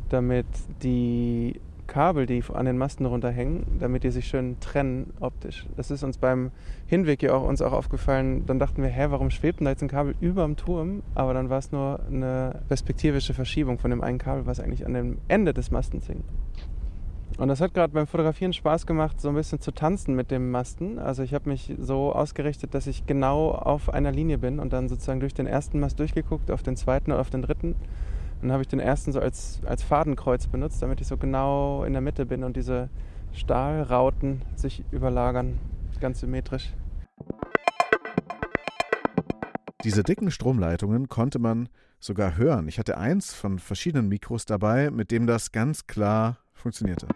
damit 0.10 0.46
die 0.84 1.60
Kabel, 1.88 2.26
die 2.26 2.44
an 2.54 2.66
den 2.66 2.78
Masten 2.78 3.06
runterhängen, 3.06 3.66
damit 3.80 4.04
die 4.04 4.12
sich 4.12 4.28
schön 4.28 4.60
trennen 4.60 5.14
optisch. 5.20 5.66
Das 5.76 5.92
ist 5.92 6.04
uns 6.04 6.18
beim 6.18 6.52
Hinweg 6.86 7.24
ja 7.24 7.34
auch, 7.34 7.48
uns 7.48 7.62
auch 7.62 7.74
aufgefallen. 7.74 8.46
Dann 8.46 8.60
dachten 8.60 8.82
wir, 8.82 8.90
hä, 8.90 9.08
warum 9.10 9.30
schwebt 9.32 9.60
denn 9.60 9.66
da 9.66 9.72
jetzt 9.72 9.82
ein 9.82 9.88
Kabel 9.88 10.16
über 10.20 10.44
dem 10.44 10.56
Turm? 10.56 11.04
Aber 11.16 11.34
dann 11.34 11.50
war 11.50 11.60
es 11.60 11.72
nur 11.72 12.00
eine 12.08 12.62
perspektivische 12.68 13.34
Verschiebung 13.34 13.80
von 13.80 13.90
dem 13.90 14.02
einen 14.02 14.20
Kabel, 14.20 14.46
was 14.46 14.60
eigentlich 14.60 14.86
an 14.86 14.94
dem 14.94 15.18
Ende 15.28 15.54
des 15.54 15.72
Mastens 15.72 16.08
hing. 16.08 16.24
Und 17.38 17.50
das 17.50 17.62
hat 17.62 17.74
gerade 17.76 17.94
beim 17.94 18.08
Fotografieren 18.08 18.52
Spaß 18.52 18.88
gemacht, 18.88 19.22
so 19.22 19.30
ein 19.30 19.36
bisschen 19.36 19.60
zu 19.60 19.72
tanzen 19.72 20.16
mit 20.16 20.32
dem 20.32 20.50
Masten. 20.50 20.98
Also 20.98 21.22
ich 21.22 21.36
habe 21.36 21.50
mich 21.50 21.76
so 21.80 22.12
ausgerichtet, 22.12 22.74
dass 22.74 22.88
ich 22.88 23.06
genau 23.06 23.52
auf 23.52 23.94
einer 23.94 24.12
Linie 24.12 24.40
bin 24.40 24.60
und 24.60 24.74
dann 24.74 24.90
sozusagen 24.90 25.20
durch 25.20 25.36
den 25.36 25.46
ersten 25.46 25.80
Mast 25.80 26.00
durchgeguckt, 26.00 26.50
auf 26.50 26.64
den 26.64 26.76
zweiten 26.76 27.12
und 27.12 27.20
auf 27.20 27.30
den 27.30 27.44
dritten. 27.44 27.76
Dann 28.42 28.52
habe 28.52 28.62
ich 28.62 28.68
den 28.68 28.80
ersten 28.80 29.12
so 29.12 29.20
als, 29.20 29.60
als 29.66 29.82
Fadenkreuz 29.82 30.48
benutzt, 30.48 30.82
damit 30.82 31.02
ich 31.02 31.08
so 31.08 31.18
genau 31.18 31.84
in 31.84 31.94
der 31.94 32.02
Mitte 32.02 32.26
bin 32.26 32.44
und 32.44 32.56
diese 32.56 32.90
Stahlrauten 33.34 34.44
sich 34.56 34.84
überlagern, 34.92 35.60
ganz 36.00 36.20
symmetrisch. 36.20 36.74
Diese 39.84 40.04
dicken 40.04 40.30
Stromleitungen 40.30 41.08
konnte 41.08 41.40
man 41.40 41.70
sogar 42.00 42.38
hören. 42.38 42.68
Ich 42.68 42.78
hatte 42.78 42.98
eins 42.98 43.34
von 43.34 43.58
verschiedenen 43.58 44.08
Mikros 44.08 44.46
dabei, 44.46 44.92
mit 44.92 45.10
dem 45.10 45.26
das 45.26 45.52
ganz 45.52 45.88
klar 45.88 46.38
funktionierte. 46.54 47.08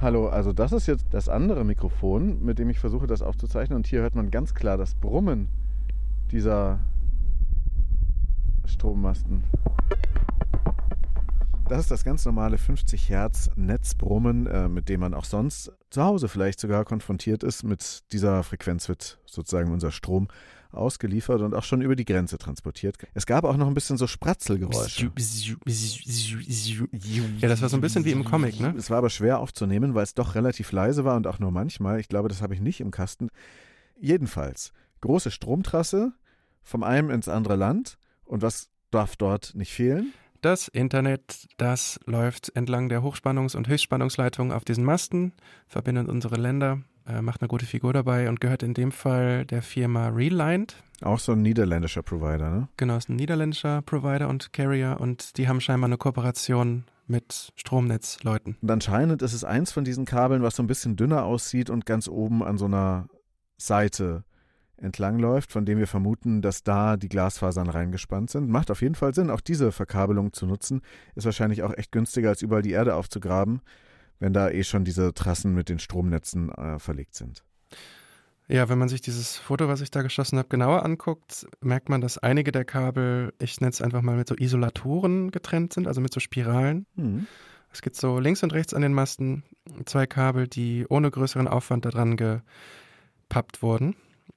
Hallo, 0.00 0.28
also 0.28 0.54
das 0.54 0.72
ist 0.72 0.86
jetzt 0.86 1.06
das 1.10 1.28
andere 1.28 1.62
Mikrofon, 1.62 2.42
mit 2.42 2.58
dem 2.58 2.70
ich 2.70 2.78
versuche, 2.78 3.06
das 3.06 3.20
aufzuzeichnen. 3.20 3.76
Und 3.76 3.86
hier 3.86 4.00
hört 4.00 4.14
man 4.14 4.30
ganz 4.30 4.54
klar 4.54 4.78
das 4.78 4.94
Brummen 4.94 5.48
dieser 6.30 6.78
Strommasten. 8.70 9.44
Das 11.68 11.82
ist 11.82 11.90
das 11.92 12.02
ganz 12.02 12.24
normale 12.24 12.58
50 12.58 13.08
Hertz 13.08 13.48
Netzbrummen, 13.54 14.46
äh, 14.48 14.68
mit 14.68 14.88
dem 14.88 15.00
man 15.00 15.14
auch 15.14 15.24
sonst 15.24 15.70
zu 15.90 16.02
Hause 16.02 16.28
vielleicht 16.28 16.58
sogar 16.58 16.84
konfrontiert 16.84 17.44
ist. 17.44 17.62
Mit 17.62 18.12
dieser 18.12 18.42
Frequenz 18.42 18.88
wird 18.88 19.20
sozusagen 19.24 19.70
unser 19.70 19.92
Strom 19.92 20.26
ausgeliefert 20.72 21.40
und 21.42 21.54
auch 21.54 21.62
schon 21.62 21.80
über 21.80 21.94
die 21.94 22.04
Grenze 22.04 22.38
transportiert. 22.38 22.96
Es 23.14 23.24
gab 23.26 23.44
auch 23.44 23.56
noch 23.56 23.68
ein 23.68 23.74
bisschen 23.74 23.96
so 23.96 24.06
Spratzelgeräusche. 24.08 25.10
Ja, 27.40 27.48
das 27.48 27.62
war 27.62 27.68
so 27.68 27.76
ein 27.76 27.80
bisschen 27.80 28.04
wie 28.04 28.12
im 28.12 28.24
Comic, 28.24 28.58
ne? 28.60 28.74
Es 28.76 28.90
war 28.90 28.98
aber 28.98 29.10
schwer 29.10 29.38
aufzunehmen, 29.38 29.94
weil 29.94 30.04
es 30.04 30.14
doch 30.14 30.34
relativ 30.34 30.72
leise 30.72 31.04
war 31.04 31.16
und 31.16 31.26
auch 31.26 31.38
nur 31.38 31.50
manchmal. 31.52 32.00
Ich 32.00 32.08
glaube, 32.08 32.28
das 32.28 32.42
habe 32.42 32.54
ich 32.54 32.60
nicht 32.60 32.80
im 32.80 32.90
Kasten. 32.90 33.28
Jedenfalls, 34.00 34.72
große 35.02 35.30
Stromtrasse 35.30 36.12
vom 36.62 36.82
einen 36.82 37.10
ins 37.10 37.28
andere 37.28 37.56
Land. 37.56 37.96
Und 38.30 38.42
was 38.42 38.68
darf 38.90 39.16
dort 39.16 39.54
nicht 39.54 39.72
fehlen? 39.72 40.12
Das 40.40 40.68
Internet, 40.68 41.48
das 41.58 42.00
läuft 42.06 42.54
entlang 42.56 42.88
der 42.88 43.02
Hochspannungs- 43.02 43.56
und 43.56 43.68
Höchstspannungsleitung 43.68 44.52
auf 44.52 44.64
diesen 44.64 44.84
Masten, 44.84 45.32
verbindet 45.66 46.08
unsere 46.08 46.36
Länder, 46.36 46.80
äh, 47.06 47.20
macht 47.20 47.42
eine 47.42 47.48
gute 47.48 47.66
Figur 47.66 47.92
dabei 47.92 48.28
und 48.28 48.40
gehört 48.40 48.62
in 48.62 48.72
dem 48.72 48.92
Fall 48.92 49.44
der 49.44 49.62
Firma 49.62 50.08
Reliant. 50.08 50.76
Auch 51.02 51.18
so 51.18 51.32
ein 51.32 51.42
niederländischer 51.42 52.02
Provider, 52.02 52.50
ne? 52.50 52.68
Genau, 52.76 52.96
ist 52.96 53.10
ein 53.10 53.16
niederländischer 53.16 53.82
Provider 53.82 54.28
und 54.28 54.52
Carrier 54.52 54.98
und 55.00 55.36
die 55.36 55.48
haben 55.48 55.60
scheinbar 55.60 55.88
eine 55.88 55.98
Kooperation 55.98 56.84
mit 57.06 57.52
Stromnetzleuten. 57.56 58.56
Und 58.62 58.70
anscheinend 58.70 59.22
ist 59.22 59.34
es 59.34 59.44
eins 59.44 59.72
von 59.72 59.84
diesen 59.84 60.04
Kabeln, 60.04 60.42
was 60.42 60.56
so 60.56 60.62
ein 60.62 60.68
bisschen 60.68 60.96
dünner 60.96 61.24
aussieht 61.24 61.68
und 61.68 61.84
ganz 61.84 62.08
oben 62.08 62.44
an 62.44 62.56
so 62.56 62.66
einer 62.66 63.08
Seite 63.58 64.24
entlangläuft, 64.80 65.52
von 65.52 65.64
dem 65.64 65.78
wir 65.78 65.86
vermuten, 65.86 66.42
dass 66.42 66.62
da 66.62 66.96
die 66.96 67.08
Glasfasern 67.08 67.68
reingespannt 67.68 68.30
sind. 68.30 68.48
Macht 68.48 68.70
auf 68.70 68.82
jeden 68.82 68.94
Fall 68.94 69.14
Sinn, 69.14 69.30
auch 69.30 69.40
diese 69.40 69.72
Verkabelung 69.72 70.32
zu 70.32 70.46
nutzen. 70.46 70.82
Ist 71.14 71.24
wahrscheinlich 71.24 71.62
auch 71.62 71.76
echt 71.76 71.92
günstiger, 71.92 72.30
als 72.30 72.42
überall 72.42 72.62
die 72.62 72.72
Erde 72.72 72.94
aufzugraben, 72.94 73.60
wenn 74.18 74.32
da 74.32 74.50
eh 74.50 74.64
schon 74.64 74.84
diese 74.84 75.14
Trassen 75.14 75.54
mit 75.54 75.68
den 75.68 75.78
Stromnetzen 75.78 76.50
äh, 76.50 76.78
verlegt 76.78 77.14
sind. 77.14 77.44
Ja, 78.48 78.68
wenn 78.68 78.78
man 78.78 78.88
sich 78.88 79.00
dieses 79.00 79.36
Foto, 79.36 79.68
was 79.68 79.80
ich 79.80 79.92
da 79.92 80.02
geschossen 80.02 80.36
habe, 80.36 80.48
genauer 80.48 80.84
anguckt, 80.84 81.46
merkt 81.60 81.88
man, 81.88 82.00
dass 82.00 82.18
einige 82.18 82.50
der 82.50 82.64
Kabel, 82.64 83.32
ich 83.38 83.60
nenne 83.60 83.70
es 83.70 83.80
einfach 83.80 84.02
mal 84.02 84.16
mit 84.16 84.26
so 84.26 84.34
Isolatoren 84.34 85.30
getrennt 85.30 85.72
sind, 85.72 85.86
also 85.86 86.00
mit 86.00 86.12
so 86.12 86.18
Spiralen. 86.18 86.84
Hm. 86.96 87.28
Es 87.72 87.80
gibt 87.80 87.94
so 87.94 88.18
links 88.18 88.42
und 88.42 88.52
rechts 88.52 88.74
an 88.74 88.82
den 88.82 88.92
Masten 88.92 89.44
zwei 89.84 90.08
Kabel, 90.08 90.48
die 90.48 90.84
ohne 90.88 91.12
größeren 91.12 91.46
Aufwand 91.46 91.84
daran 91.84 92.16
gepappt 92.16 93.62
wurden. 93.62 93.94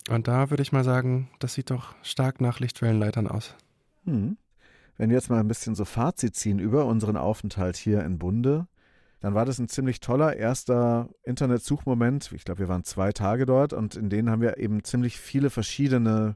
Und 0.10 0.28
da 0.28 0.50
würde 0.50 0.63
ich 0.63 0.72
mal 0.72 0.84
sagen, 0.84 1.30
das 1.39 1.54
sieht 1.54 1.72
doch 1.72 1.96
stark 2.04 2.42
nach 2.42 2.60
Lichtwellenleitern 2.60 3.28
aus. 3.28 3.56
Hm. 4.06 4.38
Wenn 4.98 5.10
wir 5.10 5.16
jetzt 5.16 5.30
mal 5.30 5.39
ein 5.39 5.48
bisschen 5.48 5.76
so 5.76 5.86
Fazit 5.86 6.36
ziehen 6.36 6.60
über 6.60 6.86
unseren 6.86 7.18
Aufenthalt 7.18 7.78
hier 7.78 8.04
in 8.04 8.20
Bunde, 8.20 8.68
dann 9.22 9.34
war 9.34 9.46
das 9.46 9.58
ein 9.58 9.70
ziemlich 9.70 10.02
toller 10.02 10.36
erster 10.36 11.10
Internetsuchmoment. 11.24 12.32
Ich 12.34 12.44
glaube, 12.44 12.60
wir 12.60 12.68
waren 12.68 12.84
zwei 12.84 13.13
Tage 13.13 13.46
dort 13.46 13.72
und 13.72 13.96
in 13.96 14.10
denen 14.10 14.30
haben 14.30 14.42
wir 14.42 14.58
eben 14.58 14.84
ziemlich 14.84 15.18
viele 15.18 15.50
verschiedene 15.50 16.36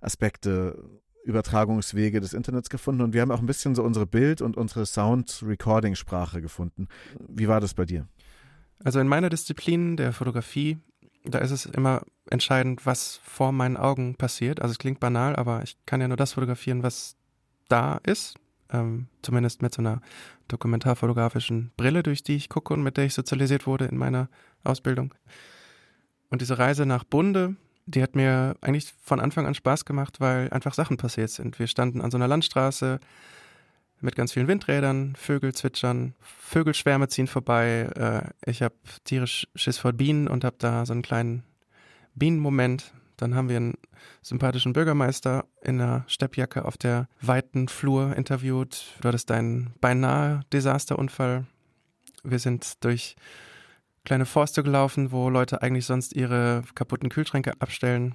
Aspekte, 0.00 0.82
Übertragungswege 1.24 2.20
des 2.20 2.32
Internets 2.32 2.70
gefunden 2.70 3.02
und 3.02 3.12
wir 3.12 3.20
haben 3.20 3.32
auch 3.32 3.40
ein 3.40 3.46
bisschen 3.46 3.74
so 3.74 3.82
unsere 3.82 4.06
Bild- 4.06 4.40
und 4.40 4.56
unsere 4.56 4.86
Sound-Recording-Sprache 4.86 6.40
gefunden. 6.40 6.88
Wie 7.28 7.48
war 7.48 7.60
das 7.60 7.74
bei 7.74 7.84
dir? 7.84 8.06
Also 8.82 9.00
in 9.00 9.08
meiner 9.08 9.28
Disziplin 9.28 9.96
der 9.96 10.12
Fotografie 10.12 10.78
da 11.26 11.38
ist 11.38 11.50
es 11.50 11.66
immer 11.66 12.02
entscheidend, 12.30 12.86
was 12.86 13.20
vor 13.22 13.52
meinen 13.52 13.76
Augen 13.76 14.14
passiert. 14.14 14.60
Also 14.60 14.72
es 14.72 14.78
klingt 14.78 15.00
banal, 15.00 15.36
aber 15.36 15.62
ich 15.62 15.76
kann 15.86 16.00
ja 16.00 16.08
nur 16.08 16.16
das 16.16 16.32
fotografieren, 16.32 16.82
was 16.82 17.16
da 17.68 18.00
ist. 18.04 18.36
Ähm, 18.72 19.06
zumindest 19.22 19.62
mit 19.62 19.74
so 19.74 19.82
einer 19.82 20.00
dokumentarfotografischen 20.48 21.72
Brille, 21.76 22.02
durch 22.02 22.22
die 22.22 22.36
ich 22.36 22.48
gucke 22.48 22.74
und 22.74 22.82
mit 22.82 22.96
der 22.96 23.04
ich 23.04 23.14
sozialisiert 23.14 23.66
wurde 23.66 23.84
in 23.84 23.96
meiner 23.96 24.28
Ausbildung. 24.64 25.14
Und 26.30 26.40
diese 26.42 26.58
Reise 26.58 26.86
nach 26.86 27.04
Bunde, 27.04 27.56
die 27.86 28.02
hat 28.02 28.16
mir 28.16 28.56
eigentlich 28.60 28.92
von 29.00 29.20
Anfang 29.20 29.46
an 29.46 29.54
Spaß 29.54 29.84
gemacht, 29.84 30.20
weil 30.20 30.50
einfach 30.50 30.74
Sachen 30.74 30.96
passiert 30.96 31.30
sind. 31.30 31.58
Wir 31.58 31.68
standen 31.68 32.00
an 32.00 32.10
so 32.10 32.16
einer 32.16 32.26
Landstraße, 32.26 32.98
mit 34.06 34.16
ganz 34.16 34.32
vielen 34.32 34.48
Windrädern, 34.48 35.14
Vögel 35.16 35.52
zwitschern, 35.52 36.14
Vögelschwärme 36.20 37.08
ziehen 37.08 37.26
vorbei. 37.26 37.90
Äh, 37.94 38.50
ich 38.50 38.62
habe 38.62 38.74
tierisch 39.04 39.46
Schiss 39.54 39.76
vor 39.76 39.92
Bienen 39.92 40.28
und 40.28 40.44
habe 40.44 40.56
da 40.58 40.86
so 40.86 40.94
einen 40.94 41.02
kleinen 41.02 41.42
Bienenmoment. 42.14 42.94
Dann 43.18 43.34
haben 43.34 43.48
wir 43.48 43.56
einen 43.56 43.74
sympathischen 44.22 44.72
Bürgermeister 44.72 45.44
in 45.60 45.80
einer 45.80 46.04
Steppjacke 46.06 46.64
auf 46.64 46.78
der 46.78 47.08
weiten 47.20 47.68
Flur 47.68 48.16
interviewt. 48.16 48.94
Du 49.00 49.08
hattest 49.08 49.30
einen 49.30 49.74
beinahe 49.80 50.40
Desasterunfall. 50.52 51.44
Wir 52.22 52.38
sind 52.38 52.84
durch 52.84 53.16
kleine 54.04 54.24
Forste 54.24 54.62
gelaufen, 54.62 55.10
wo 55.10 55.28
Leute 55.28 55.62
eigentlich 55.62 55.84
sonst 55.84 56.14
ihre 56.14 56.62
kaputten 56.74 57.08
Kühlschränke 57.08 57.60
abstellen. 57.60 58.14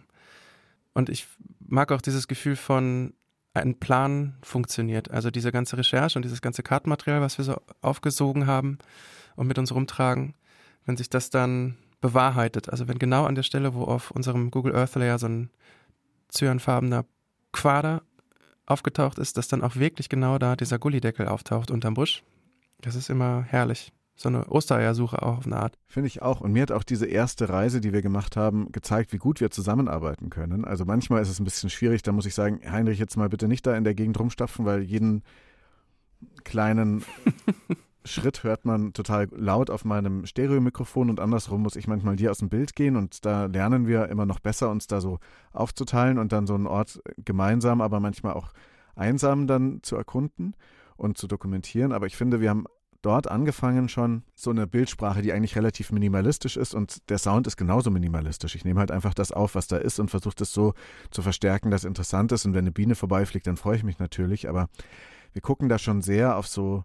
Und 0.93 1.09
ich 1.09 1.27
mag 1.59 1.91
auch 1.91 2.01
dieses 2.01 2.27
Gefühl 2.27 2.55
von, 2.55 3.13
ein 3.53 3.79
Plan 3.79 4.37
funktioniert. 4.41 5.11
Also 5.11 5.31
diese 5.31 5.51
ganze 5.51 5.77
Recherche 5.77 6.17
und 6.17 6.23
dieses 6.23 6.41
ganze 6.41 6.63
Kartenmaterial, 6.63 7.21
was 7.21 7.37
wir 7.37 7.45
so 7.45 7.61
aufgesogen 7.81 8.47
haben 8.47 8.77
und 9.35 9.47
mit 9.47 9.57
uns 9.57 9.73
rumtragen, 9.73 10.35
wenn 10.85 10.97
sich 10.97 11.09
das 11.09 11.29
dann 11.29 11.77
bewahrheitet, 11.99 12.69
also 12.69 12.87
wenn 12.87 12.97
genau 12.97 13.25
an 13.25 13.35
der 13.35 13.43
Stelle, 13.43 13.73
wo 13.73 13.83
auf 13.83 14.11
unserem 14.11 14.51
Google 14.51 14.75
Earth 14.75 14.95
Layer 14.95 15.19
so 15.19 15.27
ein 15.27 15.49
zyanfarbener 16.29 17.05
Quader 17.51 18.01
aufgetaucht 18.65 19.19
ist, 19.19 19.37
dass 19.37 19.47
dann 19.47 19.61
auch 19.61 19.75
wirklich 19.75 20.09
genau 20.09 20.37
da 20.37 20.55
dieser 20.55 20.79
Gullideckel 20.79 21.27
auftaucht 21.27 21.69
unterm 21.71 21.93
Busch. 21.93 22.23
Das 22.79 22.95
ist 22.95 23.09
immer 23.09 23.43
herrlich 23.43 23.91
so 24.21 24.29
eine 24.29 24.47
Ostereiersuche 24.47 25.21
auch 25.21 25.39
auf 25.39 25.45
eine 25.45 25.57
Art. 25.57 25.77
Finde 25.87 26.07
ich 26.07 26.21
auch. 26.21 26.41
Und 26.41 26.53
mir 26.53 26.61
hat 26.61 26.71
auch 26.71 26.83
diese 26.83 27.05
erste 27.05 27.49
Reise, 27.49 27.81
die 27.81 27.93
wir 27.93 28.01
gemacht 28.01 28.37
haben, 28.37 28.71
gezeigt, 28.71 29.13
wie 29.13 29.17
gut 29.17 29.41
wir 29.41 29.51
zusammenarbeiten 29.51 30.29
können. 30.29 30.65
Also 30.65 30.85
manchmal 30.85 31.21
ist 31.21 31.29
es 31.29 31.39
ein 31.39 31.43
bisschen 31.43 31.69
schwierig, 31.69 32.03
da 32.03 32.11
muss 32.11 32.25
ich 32.25 32.35
sagen, 32.35 32.61
Heinrich, 32.69 32.99
jetzt 32.99 33.17
mal 33.17 33.29
bitte 33.29 33.47
nicht 33.47 33.65
da 33.65 33.75
in 33.75 33.83
der 33.83 33.93
Gegend 33.93 34.19
rumstapfen, 34.19 34.65
weil 34.65 34.81
jeden 34.81 35.23
kleinen 36.43 37.03
Schritt 38.05 38.43
hört 38.43 38.65
man 38.65 38.93
total 38.93 39.27
laut 39.31 39.69
auf 39.69 39.85
meinem 39.85 40.25
Stereomikrofon 40.25 41.09
und 41.09 41.19
andersrum 41.19 41.61
muss 41.61 41.75
ich 41.75 41.87
manchmal 41.87 42.15
dir 42.15 42.31
aus 42.31 42.39
dem 42.39 42.49
Bild 42.49 42.75
gehen 42.75 42.95
und 42.95 43.25
da 43.25 43.45
lernen 43.45 43.87
wir 43.87 44.09
immer 44.09 44.25
noch 44.25 44.39
besser, 44.39 44.71
uns 44.71 44.87
da 44.87 45.01
so 45.01 45.19
aufzuteilen 45.51 46.17
und 46.17 46.31
dann 46.31 46.47
so 46.47 46.55
einen 46.55 46.67
Ort 46.67 47.01
gemeinsam, 47.17 47.81
aber 47.81 47.99
manchmal 47.99 48.33
auch 48.33 48.53
einsam 48.95 49.45
dann 49.45 49.79
zu 49.83 49.95
erkunden 49.95 50.55
und 50.97 51.17
zu 51.17 51.27
dokumentieren. 51.27 51.91
Aber 51.91 52.07
ich 52.07 52.15
finde, 52.15 52.41
wir 52.41 52.49
haben 52.49 52.65
dort 53.01 53.29
angefangen 53.29 53.89
schon 53.89 54.23
so 54.35 54.49
eine 54.49 54.67
Bildsprache, 54.67 55.21
die 55.21 55.33
eigentlich 55.33 55.55
relativ 55.55 55.91
minimalistisch 55.91 56.57
ist 56.57 56.73
und 56.73 57.09
der 57.09 57.17
Sound 57.17 57.47
ist 57.47 57.57
genauso 57.57 57.91
minimalistisch. 57.91 58.55
Ich 58.55 58.65
nehme 58.65 58.79
halt 58.79 58.91
einfach 58.91 59.13
das 59.13 59.31
auf, 59.31 59.55
was 59.55 59.67
da 59.67 59.77
ist 59.77 59.99
und 59.99 60.09
versuche 60.09 60.35
das 60.35 60.53
so 60.53 60.73
zu 61.09 61.21
verstärken, 61.21 61.71
dass 61.71 61.81
es 61.81 61.85
interessant 61.85 62.31
ist 62.31 62.45
und 62.45 62.53
wenn 62.53 62.59
eine 62.59 62.71
Biene 62.71 62.95
vorbeifliegt, 62.95 63.47
dann 63.47 63.57
freue 63.57 63.77
ich 63.77 63.83
mich 63.83 63.99
natürlich, 63.99 64.47
aber 64.47 64.69
wir 65.33 65.41
gucken 65.41 65.69
da 65.69 65.79
schon 65.79 66.01
sehr 66.01 66.37
auf 66.37 66.47
so 66.47 66.83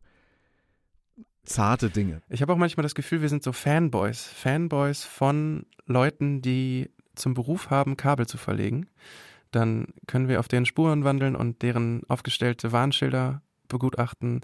zarte 1.44 1.90
Dinge. 1.90 2.22
Ich 2.28 2.42
habe 2.42 2.52
auch 2.52 2.58
manchmal 2.58 2.82
das 2.82 2.94
Gefühl, 2.94 3.22
wir 3.22 3.28
sind 3.28 3.42
so 3.42 3.52
Fanboys, 3.52 4.24
Fanboys 4.24 5.04
von 5.04 5.66
Leuten, 5.86 6.42
die 6.42 6.90
zum 7.14 7.34
Beruf 7.34 7.70
haben, 7.70 7.96
Kabel 7.96 8.26
zu 8.26 8.36
verlegen. 8.36 8.88
Dann 9.50 9.88
können 10.06 10.28
wir 10.28 10.40
auf 10.40 10.48
deren 10.48 10.66
Spuren 10.66 11.04
wandeln 11.04 11.36
und 11.36 11.62
deren 11.62 12.02
aufgestellte 12.08 12.72
Warnschilder 12.72 13.42
begutachten. 13.68 14.40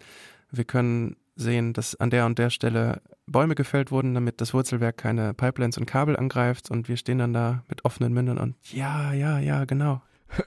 Wir 0.50 0.64
können 0.64 1.16
sehen, 1.34 1.72
dass 1.72 1.94
an 1.96 2.10
der 2.10 2.26
und 2.26 2.38
der 2.38 2.50
Stelle 2.50 3.00
Bäume 3.26 3.54
gefällt 3.54 3.90
wurden, 3.90 4.14
damit 4.14 4.40
das 4.40 4.52
Wurzelwerk 4.52 4.96
keine 4.96 5.34
Pipelines 5.34 5.78
und 5.78 5.86
Kabel 5.86 6.16
angreift 6.16 6.70
und 6.70 6.88
wir 6.88 6.96
stehen 6.96 7.18
dann 7.18 7.32
da 7.32 7.62
mit 7.68 7.84
offenen 7.84 8.12
Mündern 8.12 8.38
und 8.38 8.56
ja, 8.72 9.12
ja, 9.12 9.38
ja, 9.38 9.64
genau. 9.64 10.02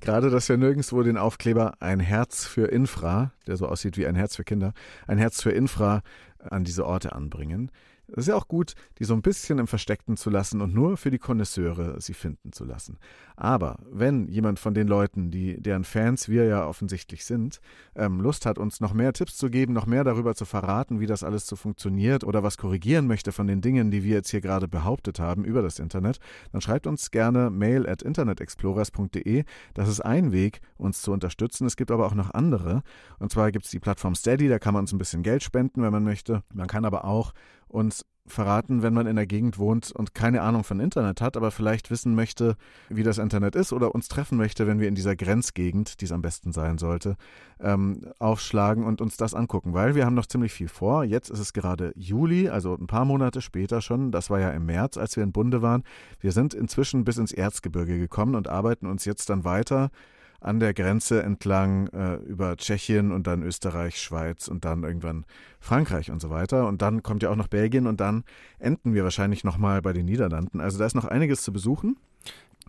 Gerade, 0.00 0.30
dass 0.30 0.48
wir 0.48 0.56
nirgendwo 0.56 1.02
den 1.02 1.16
Aufkleber 1.16 1.74
ein 1.80 2.00
Herz 2.00 2.44
für 2.44 2.66
Infra, 2.66 3.32
der 3.46 3.56
so 3.56 3.66
aussieht 3.66 3.96
wie 3.96 4.06
ein 4.06 4.16
Herz 4.16 4.36
für 4.36 4.44
Kinder, 4.44 4.72
ein 5.06 5.18
Herz 5.18 5.42
für 5.42 5.50
Infra 5.50 6.02
an 6.38 6.64
diese 6.64 6.84
Orte 6.86 7.12
anbringen. 7.12 7.70
Es 8.12 8.18
ist 8.18 8.28
ja 8.28 8.36
auch 8.36 8.48
gut, 8.48 8.74
die 8.98 9.04
so 9.04 9.14
ein 9.14 9.22
bisschen 9.22 9.58
im 9.58 9.66
Versteckten 9.66 10.16
zu 10.16 10.30
lassen 10.30 10.60
und 10.60 10.74
nur 10.74 10.96
für 10.96 11.10
die 11.10 11.18
Konnoisseure 11.18 12.00
sie 12.00 12.14
finden 12.14 12.52
zu 12.52 12.64
lassen. 12.64 12.98
Aber 13.36 13.78
wenn 13.90 14.28
jemand 14.28 14.58
von 14.58 14.74
den 14.74 14.88
Leuten, 14.88 15.30
die, 15.30 15.60
deren 15.60 15.84
Fans 15.84 16.28
wir 16.28 16.44
ja 16.44 16.66
offensichtlich 16.66 17.24
sind, 17.24 17.60
ähm, 17.94 18.20
Lust 18.20 18.46
hat, 18.46 18.58
uns 18.58 18.80
noch 18.80 18.94
mehr 18.94 19.12
Tipps 19.12 19.36
zu 19.36 19.50
geben, 19.50 19.74
noch 19.74 19.86
mehr 19.86 20.04
darüber 20.04 20.34
zu 20.34 20.44
verraten, 20.44 21.00
wie 21.00 21.06
das 21.06 21.22
alles 21.22 21.46
so 21.46 21.54
funktioniert 21.54 22.24
oder 22.24 22.42
was 22.42 22.56
korrigieren 22.56 23.06
möchte 23.06 23.30
von 23.30 23.46
den 23.46 23.60
Dingen, 23.60 23.90
die 23.90 24.02
wir 24.02 24.14
jetzt 24.14 24.30
hier 24.30 24.40
gerade 24.40 24.68
behauptet 24.68 25.20
haben 25.20 25.44
über 25.44 25.62
das 25.62 25.78
Internet, 25.78 26.18
dann 26.50 26.60
schreibt 26.60 26.86
uns 26.86 27.10
gerne 27.10 27.50
mail 27.50 27.88
at 27.88 28.02
internetexplorers.de. 28.02 29.44
Das 29.74 29.88
ist 29.88 30.00
ein 30.00 30.32
Weg, 30.32 30.60
uns 30.78 31.02
zu 31.02 31.12
unterstützen. 31.12 31.66
Es 31.66 31.76
gibt 31.76 31.90
aber 31.90 32.06
auch 32.06 32.14
noch 32.14 32.32
andere. 32.32 32.82
Und 33.18 33.30
zwar 33.30 33.52
gibt 33.52 33.66
es 33.66 33.70
die 33.70 33.80
Plattform 33.80 34.14
Steady, 34.14 34.48
da 34.48 34.58
kann 34.58 34.74
man 34.74 34.84
uns 34.84 34.92
ein 34.92 34.98
bisschen 34.98 35.22
Geld 35.22 35.42
spenden, 35.42 35.82
wenn 35.82 35.92
man 35.92 36.04
möchte. 36.04 36.42
Man 36.54 36.66
kann 36.66 36.84
aber 36.84 37.04
auch 37.04 37.32
uns 37.68 38.04
verraten, 38.30 38.82
wenn 38.82 38.94
man 38.94 39.06
in 39.06 39.16
der 39.16 39.26
Gegend 39.26 39.58
wohnt 39.58 39.92
und 39.92 40.14
keine 40.14 40.42
Ahnung 40.42 40.64
von 40.64 40.80
Internet 40.80 41.20
hat, 41.20 41.36
aber 41.36 41.50
vielleicht 41.50 41.90
wissen 41.90 42.14
möchte, 42.14 42.56
wie 42.88 43.02
das 43.02 43.18
Internet 43.18 43.56
ist 43.56 43.72
oder 43.72 43.94
uns 43.94 44.08
treffen 44.08 44.38
möchte, 44.38 44.66
wenn 44.66 44.80
wir 44.80 44.88
in 44.88 44.94
dieser 44.94 45.16
Grenzgegend, 45.16 46.00
die 46.00 46.04
es 46.04 46.12
am 46.12 46.22
besten 46.22 46.52
sein 46.52 46.78
sollte, 46.78 47.16
ähm, 47.60 48.12
aufschlagen 48.18 48.84
und 48.84 49.00
uns 49.00 49.16
das 49.16 49.34
angucken, 49.34 49.74
weil 49.74 49.94
wir 49.94 50.06
haben 50.06 50.14
noch 50.14 50.26
ziemlich 50.26 50.52
viel 50.52 50.68
vor. 50.68 51.04
Jetzt 51.04 51.30
ist 51.30 51.40
es 51.40 51.52
gerade 51.52 51.92
Juli, 51.96 52.48
also 52.48 52.74
ein 52.74 52.86
paar 52.86 53.04
Monate 53.04 53.40
später 53.40 53.80
schon. 53.80 54.12
Das 54.12 54.30
war 54.30 54.40
ja 54.40 54.50
im 54.50 54.66
März, 54.66 54.96
als 54.96 55.16
wir 55.16 55.22
in 55.22 55.32
Bunde 55.32 55.62
waren. 55.62 55.82
Wir 56.20 56.32
sind 56.32 56.54
inzwischen 56.54 57.04
bis 57.04 57.18
ins 57.18 57.32
Erzgebirge 57.32 57.98
gekommen 57.98 58.34
und 58.34 58.48
arbeiten 58.48 58.86
uns 58.86 59.04
jetzt 59.04 59.30
dann 59.30 59.44
weiter 59.44 59.90
an 60.40 60.60
der 60.60 60.74
Grenze 60.74 61.22
entlang 61.22 61.88
äh, 61.88 62.16
über 62.16 62.56
Tschechien 62.56 63.12
und 63.12 63.26
dann 63.26 63.42
Österreich, 63.42 64.00
Schweiz 64.00 64.48
und 64.48 64.64
dann 64.64 64.84
irgendwann 64.84 65.24
Frankreich 65.60 66.10
und 66.10 66.20
so 66.20 66.30
weiter. 66.30 66.68
Und 66.68 66.82
dann 66.82 67.02
kommt 67.02 67.22
ja 67.22 67.30
auch 67.30 67.36
noch 67.36 67.48
Belgien 67.48 67.86
und 67.86 68.00
dann 68.00 68.24
enden 68.58 68.94
wir 68.94 69.04
wahrscheinlich 69.04 69.44
nochmal 69.44 69.82
bei 69.82 69.92
den 69.92 70.06
Niederlanden. 70.06 70.60
Also 70.60 70.78
da 70.78 70.86
ist 70.86 70.94
noch 70.94 71.04
einiges 71.04 71.42
zu 71.42 71.52
besuchen. 71.52 71.96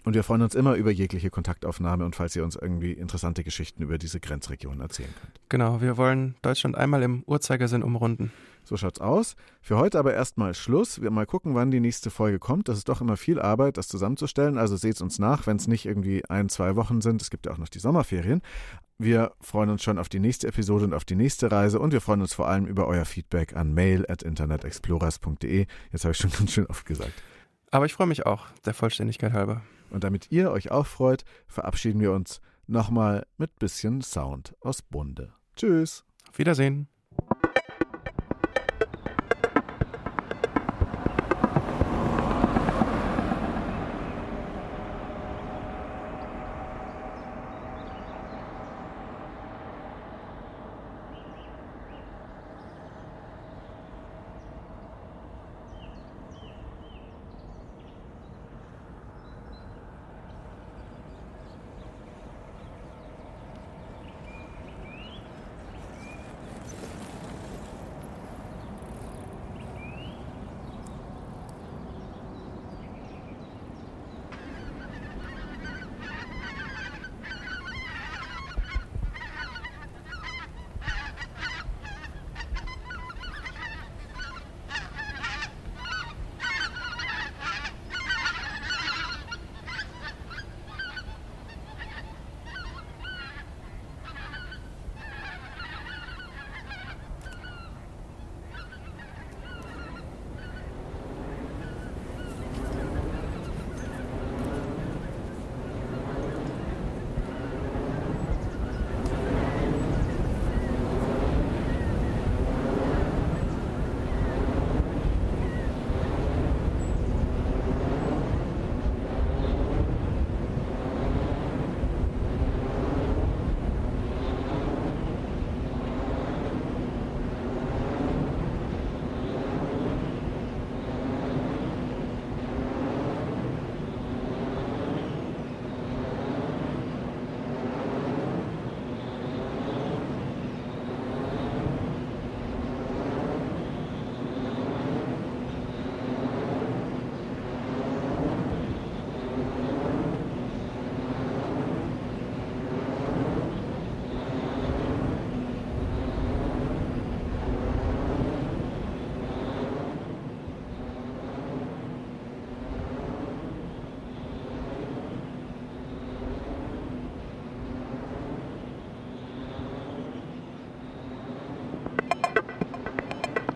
Und 0.05 0.13
wir 0.13 0.23
freuen 0.23 0.41
uns 0.41 0.55
immer 0.55 0.75
über 0.75 0.91
jegliche 0.91 1.29
Kontaktaufnahme 1.29 2.05
und 2.05 2.15
falls 2.15 2.36
ihr 2.36 2.43
uns 2.43 2.55
irgendwie 2.55 2.93
interessante 2.93 3.43
Geschichten 3.43 3.84
über 3.84 3.97
diese 3.97 4.19
Grenzregion 4.19 4.79
erzählen 4.79 5.13
könnt. 5.19 5.39
Genau, 5.49 5.82
wir 5.82 5.97
wollen 5.97 6.36
Deutschland 6.41 6.75
einmal 6.75 7.03
im 7.03 7.23
Uhrzeigersinn 7.27 7.84
umrunden. 7.84 8.32
So 8.69 8.77
schaut's 8.77 9.01
aus. 9.01 9.36
Für 9.63 9.79
heute 9.79 9.97
aber 9.97 10.13
erstmal 10.13 10.53
Schluss. 10.53 11.01
Wir 11.01 11.10
mal 11.10 11.25
gucken, 11.25 11.55
wann 11.55 11.71
die 11.71 11.79
nächste 11.79 12.12
Folge 12.12 12.38
kommt. 12.38 12.67
Das 12.69 12.77
ist 12.77 12.88
doch 12.88 13.01
immer 13.01 13.17
viel 13.17 13.41
Arbeit, 13.41 13.77
das 13.77 13.88
zusammenzustellen. 13.88 14.60
Also 14.60 14.77
seht's 14.77 15.01
uns 15.01 15.17
nach, 15.17 15.47
wenn 15.47 15.58
es 15.58 15.65
nicht 15.65 15.88
irgendwie 15.88 16.23
ein, 16.29 16.49
zwei 16.49 16.75
Wochen 16.75 17.01
sind. 17.01 17.19
Es 17.19 17.32
gibt 17.32 17.47
ja 17.47 17.51
auch 17.51 17.58
noch 17.58 17.69
die 17.69 17.79
Sommerferien. 17.79 18.43
Wir 18.99 19.32
freuen 19.41 19.71
uns 19.71 19.82
schon 19.82 19.97
auf 19.97 20.08
die 20.08 20.19
nächste 20.19 20.47
Episode 20.47 20.86
und 20.86 20.93
auf 20.93 21.03
die 21.03 21.15
nächste 21.15 21.51
Reise 21.51 21.79
und 21.79 21.93
wir 21.93 21.99
freuen 21.99 22.21
uns 22.21 22.36
vor 22.36 22.47
allem 22.47 22.67
über 22.67 22.86
euer 22.86 23.05
Feedback 23.05 23.55
an 23.55 23.73
mail 23.73 24.05
at 24.08 24.21
internetexplorers.de. 24.21 25.65
Jetzt 25.91 26.03
habe 26.03 26.12
ich 26.12 26.17
schon 26.19 26.29
ganz 26.38 26.51
schön 26.51 26.67
oft 26.67 26.86
gesagt. 26.86 27.23
Aber 27.71 27.88
ich 27.88 27.93
freue 27.93 28.05
mich 28.05 28.27
auch, 28.27 28.45
der 28.67 28.75
Vollständigkeit 28.75 29.34
halber. 29.34 29.63
Und 29.89 30.03
damit 30.03 30.32
ihr 30.32 30.51
euch 30.51 30.69
auch 30.69 30.86
freut, 30.86 31.25
verabschieden 31.47 32.01
wir 32.01 32.12
uns 32.12 32.39
nochmal 32.67 33.25
mit 33.39 33.58
bisschen 33.58 34.03
Sound 34.03 34.55
aus 34.62 34.84
Bunde. 34.84 35.34
Tschüss. 35.55 36.05
Auf 36.29 36.38
Wiedersehen. 36.38 36.88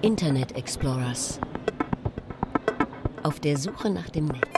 Internet 0.03 0.57
Explorers. 0.57 1.39
Auf 3.23 3.39
der 3.39 3.57
Suche 3.57 3.89
nach 3.89 4.09
dem 4.09 4.25
Netz. 4.25 4.52